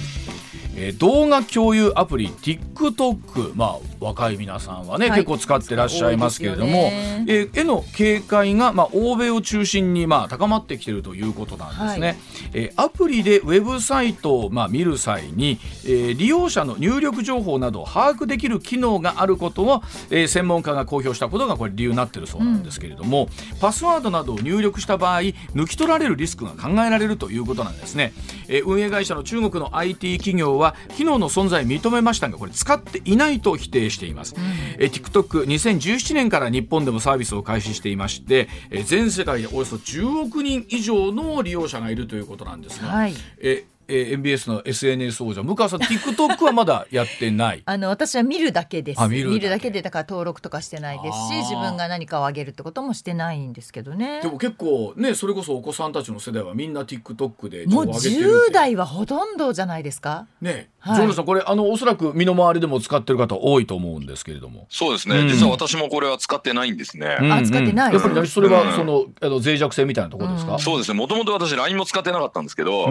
[0.75, 12.07] えー、動画共有アプリ TikTok、まあ、若い皆さんはね、はい、結構使ってらっしゃいますけれども、ね、えー、への警戒が、まあ、欧米を中心に、まあ、高まってきているということなんですね。
[12.07, 12.17] はい、
[12.53, 28.13] えー、アプリでウェブサイトを、まあ、見る際に、えー、利用者の入力情報などを把握できる機能があることを、えー、専門家が公表したことがこれ理由になっているそうなんですけれども、うん、パスワードなどを入力した場合抜き取られるリスクが考えられるということなんですね。
[28.47, 34.43] えー、運営会社の中国の IT 企業は機能の存在を認めましたがこれ使っていないと否定しています、うん、
[34.80, 47.63] え TikTok2017 年から日本でもサービスを開始していましてえ全世界でおよそ10億人以上の利用者がいるということなんですが、はい、ええー、MBS の SNS 王者向川さん TikTok はまだやってない。
[47.65, 49.08] あの私は見るだけです。
[49.08, 49.72] 見るだけ。
[49.72, 54.22] でだから登録とかしてないですし自分が何かをあげるってこともしてないんですけどね。
[54.22, 60.28] でも結構ねそれこそお子さんたちの世代はみんな TikTok でもう10代はほとんどじゃないですか？
[60.41, 64.65] ねはい、ジョーさんこれあのおそらく身の回りでも使ってる方多いと思うんですけれども。
[64.70, 67.94] そうですね、うん、実は私もこれは使ってないんですね、うんうん、あ使ってない。
[67.94, 70.98] やっぱりそれはその、あの脆弱性みたいなところですか、そうですね。
[70.98, 72.88] もともと私 LINE も使ってなかったんですけど、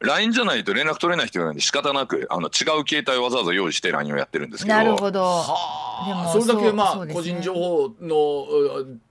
[0.00, 4.76] LINE じゃないと連絡取れない人なんで仕方なくあの違う携帯をわざわざ用意して LINE をやってるんですけど。
[4.76, 5.44] なるほど。
[6.06, 8.46] でもそれだけまあ、ね、個人情報の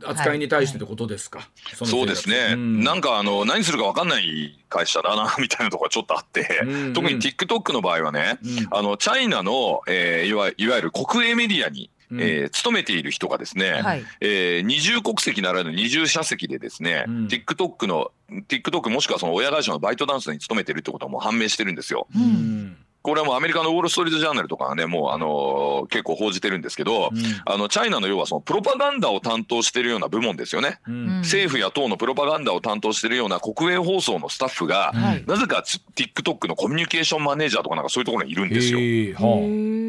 [0.03, 1.75] 扱いに対してってことですか、はい。
[1.79, 6.73] はい、そうですね、うん、なんかあの何するか分かんない会社だなみたいなところがちょっとあって、うん。
[6.73, 22.07] うん、特に TikTok の場合はね、うん、あのチャイナの、えー、いわいわゆる国営メディアにうん、えー、勤めている人がですね、はい、えー、二重国籍ならぬ二重社籍でですね、うん、TikTok の TikTok もしくはその親会社のバイトダンスに勤めてるってことはもう判明してるんですよ。
[22.15, 34.91] うんこれはもうアメリカのウォール・ストリート・ジャーナルとかはねもうあのー、結構報じてるんですけど、うん、あのチャイナの要はそのプロパガンダを担当してるような部門ですよね、うん、政府や党のプロパガンダを担当してるような国営放送のスタッフが、
[35.27, 35.63] なぜか
[35.95, 38.79] TikTok のコミュニケーションマネージャーとかなんかそういうところにいるんですよ。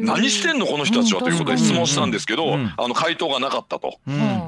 [0.05, 3.97] 何してんのこの人たちはということで質問したんですけど、あの回答がなかったと。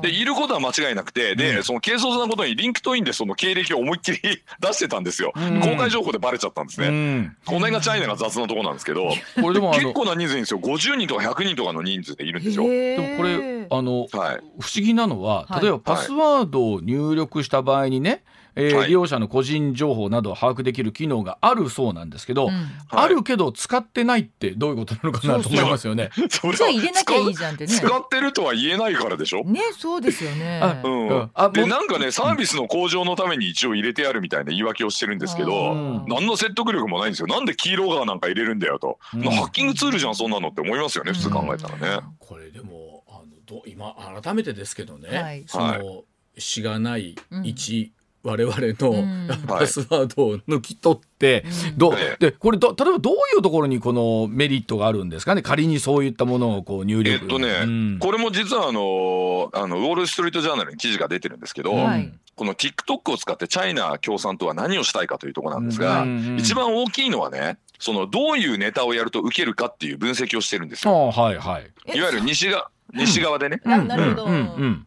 [0.02, 4.20] でいることは間違いなくてでその軽率なことに LinkedIn でその経歴を思いっきり
[4.60, 5.34] 出してたんですよ。
[5.62, 7.32] 公開情報でバレちゃったんですね。
[7.46, 9.10] この辺がチャイナが雑なところなんですけど。
[9.42, 12.64] これでも結構な人数ですよ50人とか100人とかの人数でいるんですよ。
[12.64, 18.24] でもこれあの、はい、不思議なのは例えばパスワードを入力した場合にね、
[18.56, 26.10] えー、はい、利用者の個人情報などを把握できる機能があるそうなんですけど、うん、あるけど使ってないってどういうことなのかなと思いますよね。
[26.16, 27.74] じゃあ入れなきゃいいじゃんってね。
[27.74, 29.44] 使ってるとは言えないからでしょ？
[29.44, 30.62] ねそうですよね。
[30.84, 37.28] うん、あでなんかねサービスの向上のために一応入れてやるみたいな言い訳をしてるんですけど、うん、何の説得力もないんですよ。
[37.28, 42.06] なんで黄色側なんか入れるんだよと、うん、ハッキングツールじゃんそんなのって思いますよね普通考えたらね。
[42.20, 46.04] これでもあのど今改めてですけどね、はい、その、
[46.38, 47.16] しがない。
[47.44, 51.46] 一、我々の、パスワードを抜き取って、
[51.78, 55.42] どでこれど例えばどういうところにこのメリットがあるんですかね？
[55.42, 57.24] 仮にそういったものをこう入力。
[57.24, 71.12] えっとね、うん、これも実はあのあのウォール・ストリート・ジャーナルに記事が出てるんですけど、はい、この TikTok を使ってチャイナ共産党は何をしたいかというところなんですが、うんうん、一番大きいのはねそのどういうネタをやると受けるかっていう分析をしてるんですよ。
[71.12, 74.86] はいはい、いわゆる西が西側でね、なるほど、うん。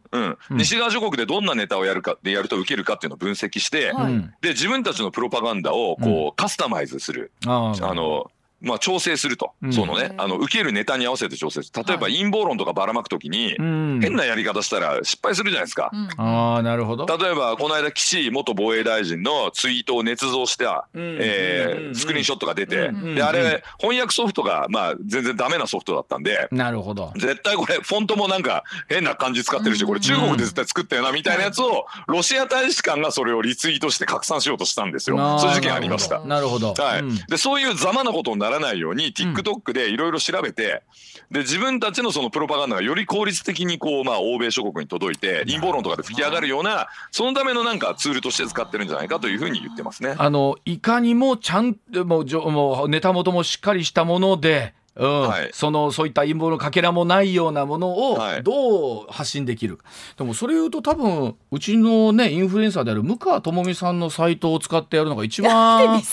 [0.51, 3.93] 西側諸国でどんなネタをやるかでやると受けるかっていうのを分析して、
[4.41, 8.31] で自分たちのプロパガンダをこうカスタマイズする、あの
[8.63, 11.83] まあ、調整すると、うん、そのねあの受けるネタに合わせて調整する。
[11.85, 15.91] 例えば陰謀論とかばらまくときに、変なやり方したら失敗するじゃないですか。
[16.17, 17.05] あなるほど。
[17.05, 27.11] 例えばこの間岸元防衛大臣のツイートを捏造した、えー、スクリーンショットが出て、であれ翻訳ソフトが、まあ、全然ダメなソフトだったんでなるほど。
[27.15, 35.17] 絶対これフォントもなんか変な感じ使ってるしこれ中国で絶対作ったよなみたいなやつをロシア大使館がそれをリツイートして拡散しようとしたんですよ。
[35.39, 36.19] そういう事件ありました。
[36.25, 37.03] なるほど、はい。
[37.29, 40.83] でそういうざまなことにならないように TikTok でいろいろ調べて、
[41.31, 50.15] で自分たちのそのプロパガンダがより効率的にこう、まあ、欧米諸国に届いて陰謀論とかで吹き上がるようなそのためのなんかツールとして使ってるんじゃないかというふうに言ってますね。
[50.17, 55.21] あのいかにもちゃんもうもうネタ元もしっかりしたものでうん。
[55.21, 66.03] はい、そのそういった陰謀のかけらもないようなものをどう発信できるか、はい、でもそれ言うと多分うちのねインフルエンサーである向川智美さんのサイトを使ってやるのが一番ね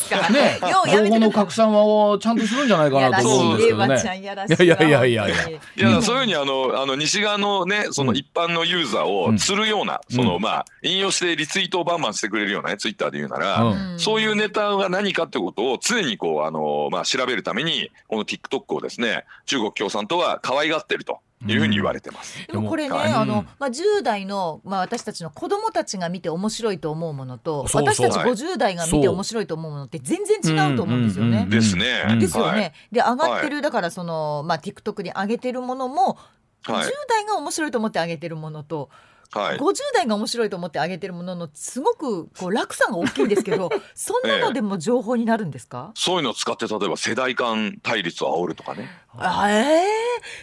[0.90, 4.20] 情報の拡散はちゃんとするんじゃないかなと思うんですけどね。
[4.20, 5.90] いやいやいやいやいや。
[5.90, 22.46] いやそういうふうにあのあの西側のねその一般のユーザーを釣るような、うん、そのまあ引用してリツイートをバンバンしてくれるようなねツイッターで言うなら、うん、そういうネタが何かってことを常にこうあのまあ調べるためにこの TikTok TikTok をですね中国共産党は可愛がってるというふうに言われてます。
[22.46, 31.46] でもこれね、あのまあ10代のまあ私たちの子供たちが見て面白いと思うものと、私たち50代が見て面白いと思うものって全然違うと思うんですよね。
[31.48, 32.18] ですね。
[32.20, 32.74] ですよね。
[32.92, 36.18] で上がってるだからそのまあ TikTok に上げてるものも、
[36.64, 36.72] 10
[37.08, 38.90] 代が面白いと思って上げてるものと。
[39.32, 48.88] はい、50代が面白いと思ってあげてるもののすごくこう落差が大きいんですけど そんなのでも情報になるんですか、えそういうのを使って例えば世代間対立を煽るとかね。
[49.18, 49.84] あえ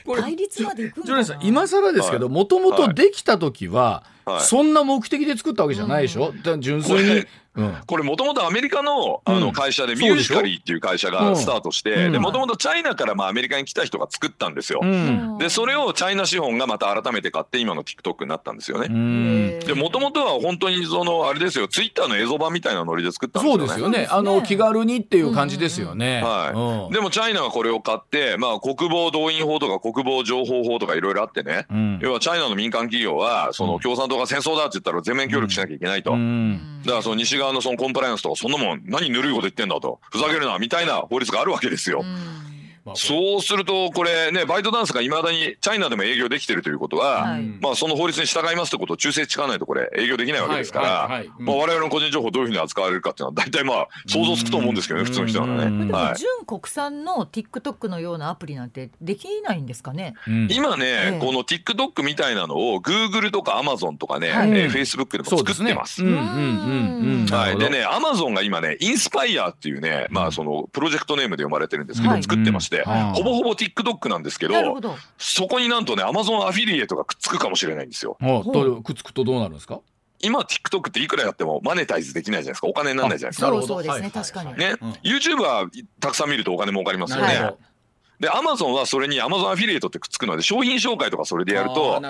[0.05, 1.39] ー、対立までいくんだな。
[1.41, 7.25] 今更ですけどもともとできた時は、はい、そんな目的で作ったわけじゃないでしょ、うん、純粋に
[7.85, 14.81] これもともとアメリカのあの会社でミュージカリーっていう会社がスタートしてもともとチャイナからまあアメリカに来た人が作ったんですよ。
[15.39, 19.59] でそれをチャイナ資本がまた改めて買って今の TikTok になったんですよね。
[19.59, 23.57] でもともとは本当にそのあれですよツイッターの映像版みたいなノリで作ったんですよ。
[23.57, 23.59] ね。
[23.59, 24.07] そうですよね。
[24.09, 26.21] あの気軽にっていう感じですよね。
[26.23, 26.93] はい。
[26.93, 31.65] でもチャイナがこれを買ってまあ国防動員法とか国防情報法とかいろいろあってね、
[32.01, 36.11] 要はチャイナの民間企業はその共産党が戦争だって言ったら全面協力しなきゃいけないと。
[36.11, 42.03] だからその西側のそのコンプライアンスとかそんなもん何ぬるいこと言ってんだとふざけるなみたいな法律があるわけですよ。
[42.95, 55.91] そうするとこれねバイトダンスがいまだにチャイナでも営業できてるということは、はい、まあその法律に従いますってことを忠誠誓わないとこれ営業できないわけですから、まあ我々の個人情報どういうふうに扱われるかっていうのは大体まあ想像つくと思うんですけどね普通の人はね。
[55.91, 60.13] はい、純国産の TikTok のようなアプリなんてできないんですかね。
[60.27, 66.03] うん、今ね、ええ、この TikTok みたいなのを Google とか Amazon とかね、はい、えー、Facebook でも作ってます。
[66.03, 67.59] はい。
[67.59, 74.53] でね Amazon が今ねインスパイアっていうねまあそのプロジェクトネームで読まれてるんですけど、作ってまして、ほぼほぼ TikTok なんですけど
[75.17, 78.17] そこになんとね Amazon アフィリエイトがくっつくかもしれないんですよ。
[78.83, 79.79] くっつくとどうなるんですか？
[80.19, 83.47] 今 TikTok っていくらやってもマネタイズできないじゃないですかお金にならないじゃないですか。
[83.47, 84.57] そうそうですね確かに。
[84.57, 85.69] ね、うん、YouTube は
[85.99, 87.53] たくさん見るとお金儲かりますよね。
[88.19, 92.01] でアマゾンはそれにアマゾンアフィリエイトってくっつくので商品紹介とかそれでやると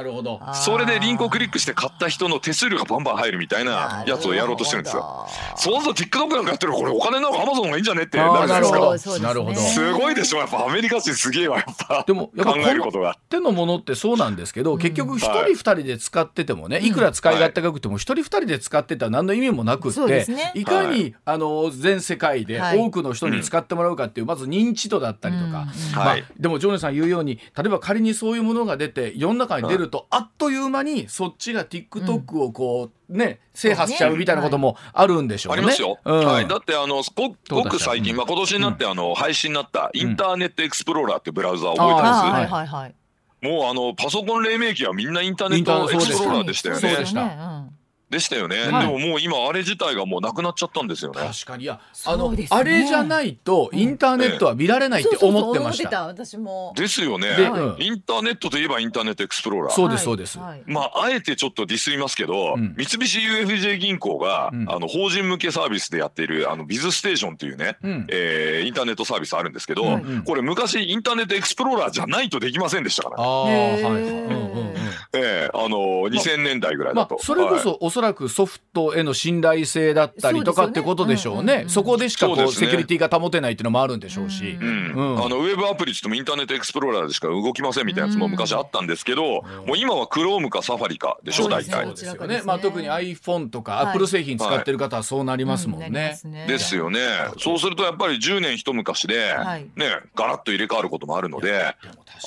[0.53, 5.27] それでリンクをクリックして買った人の手数料がバンバン入るみたいなやつをやろうとしてるんですよ。
[5.57, 9.19] そうすると TikTok なんかやってるこれお金なんかアマゾンがいいんじゃねってなるじゃないですか。
[9.19, 9.55] なるほど。
[9.55, 10.37] すごいでしょ。
[10.37, 12.03] やっぱアメリカ人すげえわやっぱ。
[12.07, 13.17] でもやっぱ考えることが。
[13.29, 25.67] 手のものってそうなんですけど、結局一人二人で使っててもね、いくら使い勝手が良くても一人二人で使ってたら何の意味もなくって、いかにあの全世界で多くの人に使ってもらうかっていうまず認知度だったりとか、
[25.97, 35.59] まあでもジョネさん言うように例えば仮にそういうものが出て世の中に出ると、あっという間にそっちが TikTok をこう、ね制覇しちゃうみたいなこともあるんでしょうね。
[35.59, 35.97] ありますよ。
[36.03, 42.95] うん、はい、だってあのごごく最近、まあ、今年になってあの廃止になったインターネットエクスプローラーっていうブラウザ覚えてます、はいはいはい
[43.39, 47.76] もうあのパソコン黎明期はみんなインターネットエクスプローラーでしたよね。
[48.09, 48.37] でした。
[48.37, 51.19] よね、はい、でももう今あれ自体がもうなくなっちゃったんですよね。
[51.19, 51.63] 確かに。
[51.63, 56.73] いやあの、ね、あれじゃないとインターネットは見られないって思ってました、私も。
[56.75, 59.71] ですよね、はい、インターネットといえばインターネットエクスプローラー。
[59.71, 74.73] そうですそうです、はい、まああえてちょっとディスりますけど、うん、三菱 UFJ 銀行が、うん、あの法人向けサービスでやっているあのビズステーションっていうね、うん、えー、インターネットサービスあるんですけど、うん、これ昔インターネットエクスプローラーじゃないとできませんでしたから、ね、ああはいはい、うんうん
[75.13, 75.77] ええー、あの
[76.09, 81.65] 2000年代ぐらいだと、まあ、それこそ、おそらくソフトへの信頼性だったりとかってことでしょうね。
[81.67, 84.57] そこでしかこう、セキュリティが保てないっていうのもあるんでしょうし。
[84.59, 91.85] うんあのウェブアプリってもインターネットエクスプローラーでしか動きませんみたいなやつも昔あったんですけど、もう今はクロームかサファリかでしょ大体。
[91.85, 92.41] そうですよね。
[92.43, 96.17] まあ特に iPhone とかアップル製品使ってる方はそうなりますもんね。
[96.47, 96.99] ですよね。
[97.39, 99.35] そうするとやっぱり10年一昔で
[99.75, 99.85] ね
[100.15, 101.75] ガラッと入れ替わることもあるので、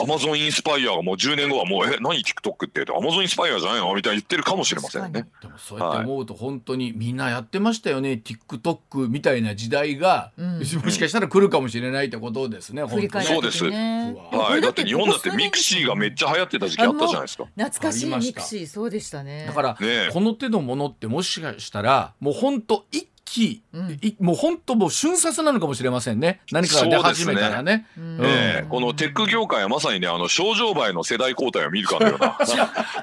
[0.00, 5.28] Amazon Inspire がもう10年後はもうえ何 TikTok って Amazon Inspire じゃないのみたいに言ってるかもしれませんね。
[5.42, 12.82] でもそうやって思うと本当にみんなやってましたよね TikTok みたいな時代が、うん、もしかしたら来るかもしれないってことですね。
[12.88, 13.64] そうです。
[13.64, 14.60] はい。
[14.60, 17.44] だって日本だってミクシーがめっちゃ流行ってた時期あったじゃないですか。
[17.56, 19.46] 懐かしいミクシーそうでしたね。
[19.46, 26.40] だから、ね、この手のものってもしかしたらもう本当一期、うん、もう本当もう瞬殺なのかもしれませんね。
[26.50, 27.70] 何かが出始めたらね。
[27.70, 28.18] ね、うん。
[28.22, 32.36] えー、このテック業界はまさにねあの症状映えの世代交代を見るかのような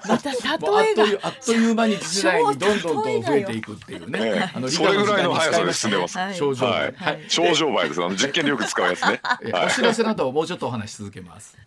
[0.08, 1.20] また例えが。
[1.24, 11.58] あっという間に次第にどんどんと増えていくっていうね、えー、あのそれぐらいの速さで進んでます、はい、症状映え、はい、症状映えですあの実験でよく使うやつね、 はい、お知らせなどもうちょっとお話し続けます。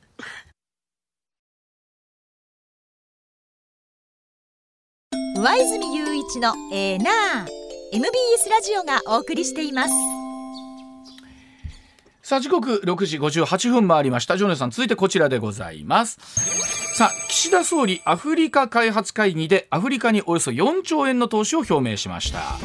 [5.37, 9.95] 上泉雄一のエーナー MBS ラジオがお送りしています。
[12.23, 14.37] さあ時刻6時58分回りました。
[14.37, 16.21] ジョネさん続いてこちらでございます。
[16.95, 22.61] さあ岸田総理アフリカ開発会議でアフリカにおよそ4兆円の投資を表明しました。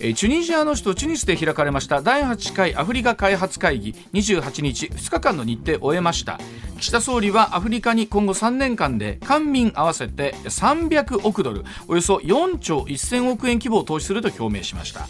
[0.00, 6.40] ええ、チュニジアの首都チュニスで開かれました第8回アフリカ開発会議28日2日間の日程を終えました。
[6.78, 15.06] 岸田総理はアフリカに今後3年間で官民合わせて300億ドルおよそ4兆1000億円規模を投資すると表明しました。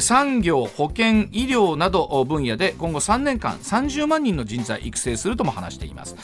[0.00, 6.16] 産業保健医療など分野で今後3年間30万人の人材育成するとも話しています。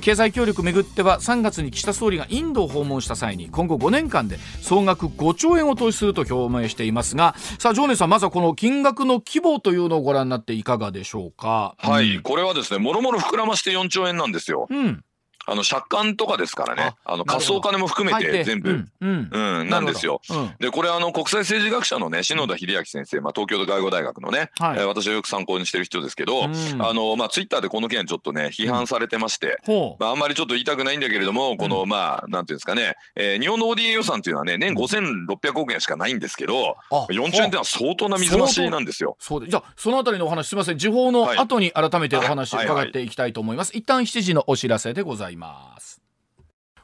[0.00, 11.76] 経済協力めぐっては3月に岸田総理がインドを訪問した際に今後5年間で総額5兆円を投資すると表明していますがさあ常念さんまずはこの金額の規模というのをご覧になっていかがでしょうか？
[11.78, 14.39] はい、これはですねもろもろ膨らまして4兆円なんです。
[14.48, 14.66] よ。
[14.70, 15.04] うん
[15.46, 20.20] あの借款とかですからね、あの仮想金も含めて全部、うん、うん、なんですよ。
[20.58, 26.48] で、これあの国際政治学者のね、篠田秀明先生、まあ東京都外語大学のね、はい、えー、私はよく参考にしてる人ですけど、あ
[26.94, 29.58] のまあツイッターでこの件ちょっとね批判されてまして、
[29.98, 39.16] まああんまりちょっと言いたくないんだけれども、このまあなんていうんですかね、えー、日本の ODA 予算っていうのはね年5600億円しかないんですけど、4兆円ってのは相当な水増しなんですよ。
[39.18, 39.40] そう。
[39.40, 43.70] で、じゃあそのあたりのお話すみません、時報の後に改めてお話伺っていきたいと思います。
[43.70, 45.29] はいはい、一旦7時のお知らせでございます。
[45.30, 46.09] ざいます。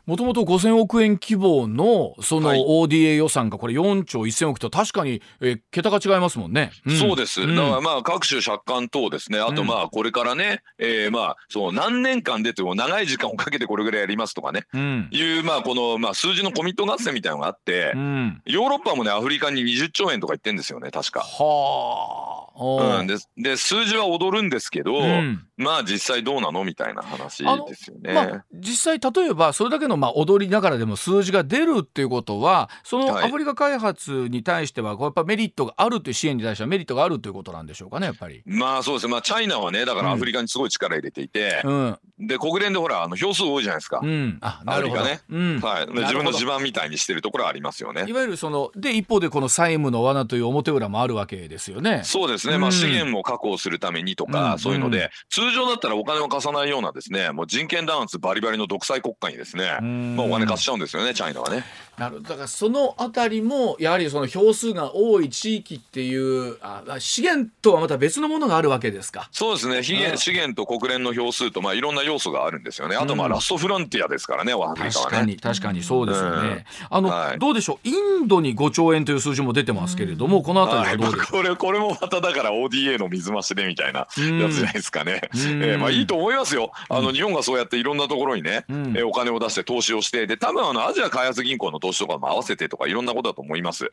[0.07, 2.51] もともと5000億円規模のその
[2.81, 6.71] ODA 予算がこれ4兆1000億と確かに、えー、桁が違いますもんね。
[6.87, 7.41] うん、そうです。
[7.41, 9.41] だからまあ各種借款等ですね。
[9.41, 21.21] あとまあこれからね、うん、えー、まあそう何年間でとも長い時間をかけてこれぐらいやりますとかね、うん、いうまあこのまあ数字のコミット合戦みたいなのがあって、うん、ヨーロッパもねアフリカに20兆円とか言ってんですよね確か。
[21.21, 22.47] はあ。
[22.59, 28.15] うん、でで数字は踊るんですけど、うん、まあ実際どうなのみたいな話ですよね。
[28.15, 38.43] まあ、実際例えばそれだけのまあ踊りながらでも数字が出るっていうことはそのアフリカ開発に対してはやっぱメリットがあるという支援に対してはメリットがあるということなんでしょうかねやっぱり。
[38.47, 39.13] まあそうですね。
[39.13, 45.05] まあチャイナはねだからアフリカにすごい力入れていて、うん、で国連でほらあの票数多いじゃないですか、うん、あなるほど。
[45.05, 48.05] ね、うん、はい、自分の地盤みたいにしてるところはありますよね。
[48.07, 52.03] いわゆるそので一方でこの債務の罠という表裏もあるわけですよね。
[52.05, 59.79] そうですね、まあ、資源も確保するためにとか、うん、そういうので、通常だったらお金を貸さないようなですねもう人権弾圧バリバリの独裁国家にですね、
[60.17, 61.65] まあ、お金貸しちゃうんですよねチャイナはね。
[61.97, 69.31] なるだからそのあたりもやはりその票数が多い地域っていうあ資源とはまた別のものがあるわけですか？
[69.33, 69.83] そうですね。
[69.83, 72.97] 資源資源と国連の票数とまあいろんな要素があるんですよね。
[72.97, 74.93] あとまあラストフロンティアですからね、アフリカはね。
[74.93, 77.89] 確かに確かにそうですよね、うん、あの、はい、どうでしょう？
[77.89, 86.73] インドに5兆円という数字も出てますけれども、このあたりはどうでしょう、はい、これこれもまただから ODA の水増しでみたいなやつじゃないですかね、えー、まあいいと思いますよ。
[86.91, 93.93] あの日本がそうやっていろんなところにね、うん、えー、お金を出して投資をしてで多分あのアジア開発銀行の投資とかも合わせてとかいろんなことだと思います。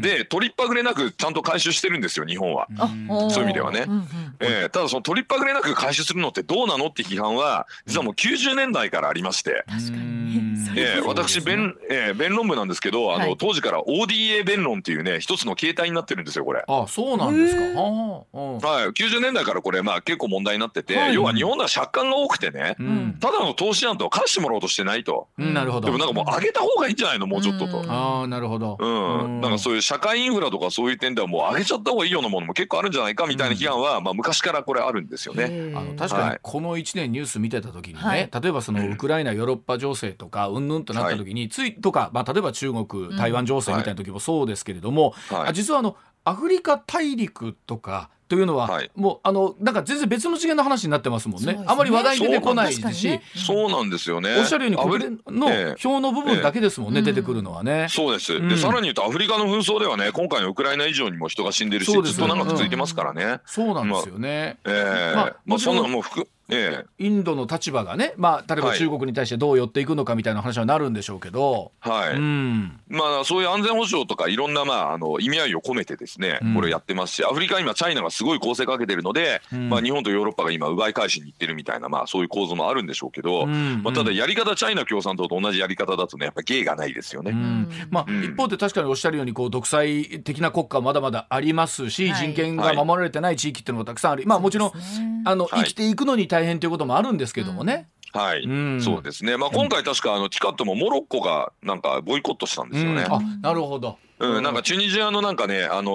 [0.00, 2.68] で取りっぱぐれなくちゃんと回収してるんですよ日本は。
[3.30, 3.86] そういう意味ではね。
[4.40, 9.64] えー、ただその取りっぱぐれなく回収するのってどうなのって批判は実はもう90年代からありまして。
[9.66, 10.16] 確かに
[10.76, 16.64] えー、私弁,、えー、弁論部なんですけどあの、はい、当時から ODA 弁論っていうね一つの形態になってるんですよこれ。
[16.68, 17.80] あそうなんですか。
[17.80, 18.24] は
[18.84, 25.15] い90年代からこれまあ結構問題になってて、はい、要は日本では借款が多くてね、うん、ただの投資なんと貸してもらおうとしてないと。
[25.38, 25.86] うん、なるほど。
[25.86, 27.26] でもなんかもう上げた方がいいんじゃないの？
[27.26, 27.84] もうちょっとと。
[27.88, 28.76] ああなるほど。
[28.78, 29.40] うん。
[29.40, 35.72] なんかそういう社会インフラとかそういう点ではもう上げちゃった方がいいようなものも結構あるんじゃないかみたいな批判は、まあ昔からこれあるんですよね。
[35.74, 51.52] あの確かにこの1年ニュース見てた時にね、はい、例えばそのウクライナヨーロッパ情勢とかうんぬんとなった時に、ついとか、まあ、例えば中国台湾情勢みたいな時もそうですけれども、はい、実はあのアフリカ大陸とかというのは、はい、もうあのなんか全然別の次元の話になってますもんね。
[51.54, 54.36] ねあまり話題に出てこないですし、そうなんですよね。
[54.38, 57.86] おっしゃるように国連の表の部分だけですもんね、えー、出てくるのはね。
[57.88, 58.34] そうです。
[58.34, 63.40] うん、でさらに言うとアフリカの紛争ではね、今回のウクライナ以上にも人が死んでるし、ずっと長く続いてますからね。
[63.46, 64.58] そうなんですよね。
[64.64, 87.32] まあ、えー、まあ、まあ、そんなもう含ええ、インドの立場がね、まあ、例えば中国に対してどう寄っていくのかみたいな話はなるんでしょうけど、はい、うん、まあ、そういう安全保障とかいろんな、まあ、あの意味合いを込めてですね、これやってますしアフリカ今チャイナがすごい攻勢かけてるので、うん、まあ、日本とヨーロッパが今奪い返しにいってるみたいな、まあ、そういう構造もあるんでしょうけど、うん、まあ、ただやり方チャイナ共産党と同じやり方だとねやっぱ芸がないですよね、
[87.90, 94.72] まあ、一方で確かにおっしゃるようにこう独裁的な国家まだまだありますし、はい、人権が守られてない地域っていうのもたくさんある、まあ、もちろん、
[95.24, 97.88] あの生きていくのに大変ということもあるんですけどもね。
[98.12, 99.38] はい、うん、そうですね。
[99.38, 103.04] まあ今回確かあのティカットもモロッコがなんかボイコットしたんですよね。
[103.04, 103.98] うん、あ、なるほど。
[104.18, 105.92] うん、なんかチュニジアのなんかね、あの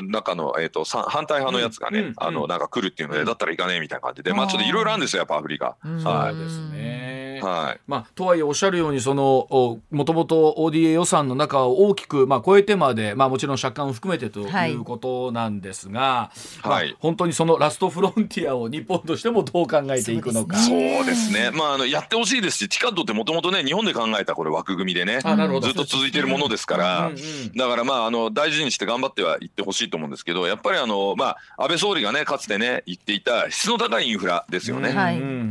[0.00, 5.76] ー、中の、えっ、ー、と、反対派のやつがね、うん、あの、なんか来るっていうので、だったら行かねえみたいな感じで、まあちょっといろいろあるんですよ、やっぱアフリカ。
[5.80, 6.34] はい。
[6.34, 7.04] そうですね。
[7.06, 7.13] はい
[7.86, 16.30] まあ、とはいえおっしゃるようにそのもともと ODA 予算の中を大きく、まあ、超えてまで、まあ、もちろん借款を含めてということなんですが、
[16.62, 20.56] はい、まあ、本当にそのラストフロンティアを日本としてもどう考えていくのか。
[20.56, 34.92] そうですね、まあ、あのやってほしいですし TICAD ってもともとね日本で考えたこれ枠組みでねずっと続いているものですから、うんうん、だからまああの大事にして頑張ってはいってほしいと思うんですけどやっぱりあの、まあ、安倍総理がねかつてね言っていた質の高いインフラですよね。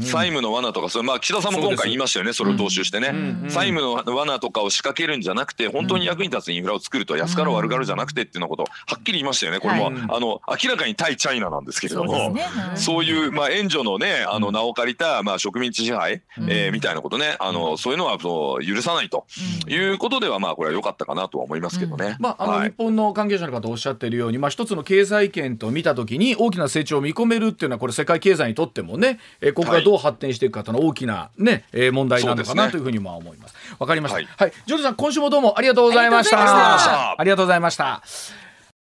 [0.01, 3.13] 債務の罠とかそれ、まあ、岸田さんも今回言いましたよねそれを踏襲してね、
[3.49, 12.35] 債務の罠とかを仕掛けるんじゃなくて本当に役に立つインフラを作ると安かろう悪かろうじゃなくてっていうのことをはっきり言いましたよねこれも、あの明らかに対チャイナなんですけれども。
[12.75, 13.27] そうい。
[13.27, 17.35] う、まあ、援助のねあの名を借りた、まあ、植民地支配、えー、みたいなことね。
[17.39, 19.25] あの、そういうのはそう許さないと。
[19.67, 22.17] いうことではまあこれは良かったかなとは思いますけどね。
[22.19, 33.55] まああの、日本の関係者の方おっしゃっているように、まあ、一つの経済圏と見たときに大きな成長を見込めるっていうのはこれ世界経済にとってもね、えー、ここがどう発展していくかというのは大きなね、えー、問題なのかなというふうにまあ思います。
[33.79, 34.15] わ、かりました。
[34.15, 37.15] はい、はい、ジョルさん今週もどうもありがとうございました。
[37.17, 38.03] ありがとうございました。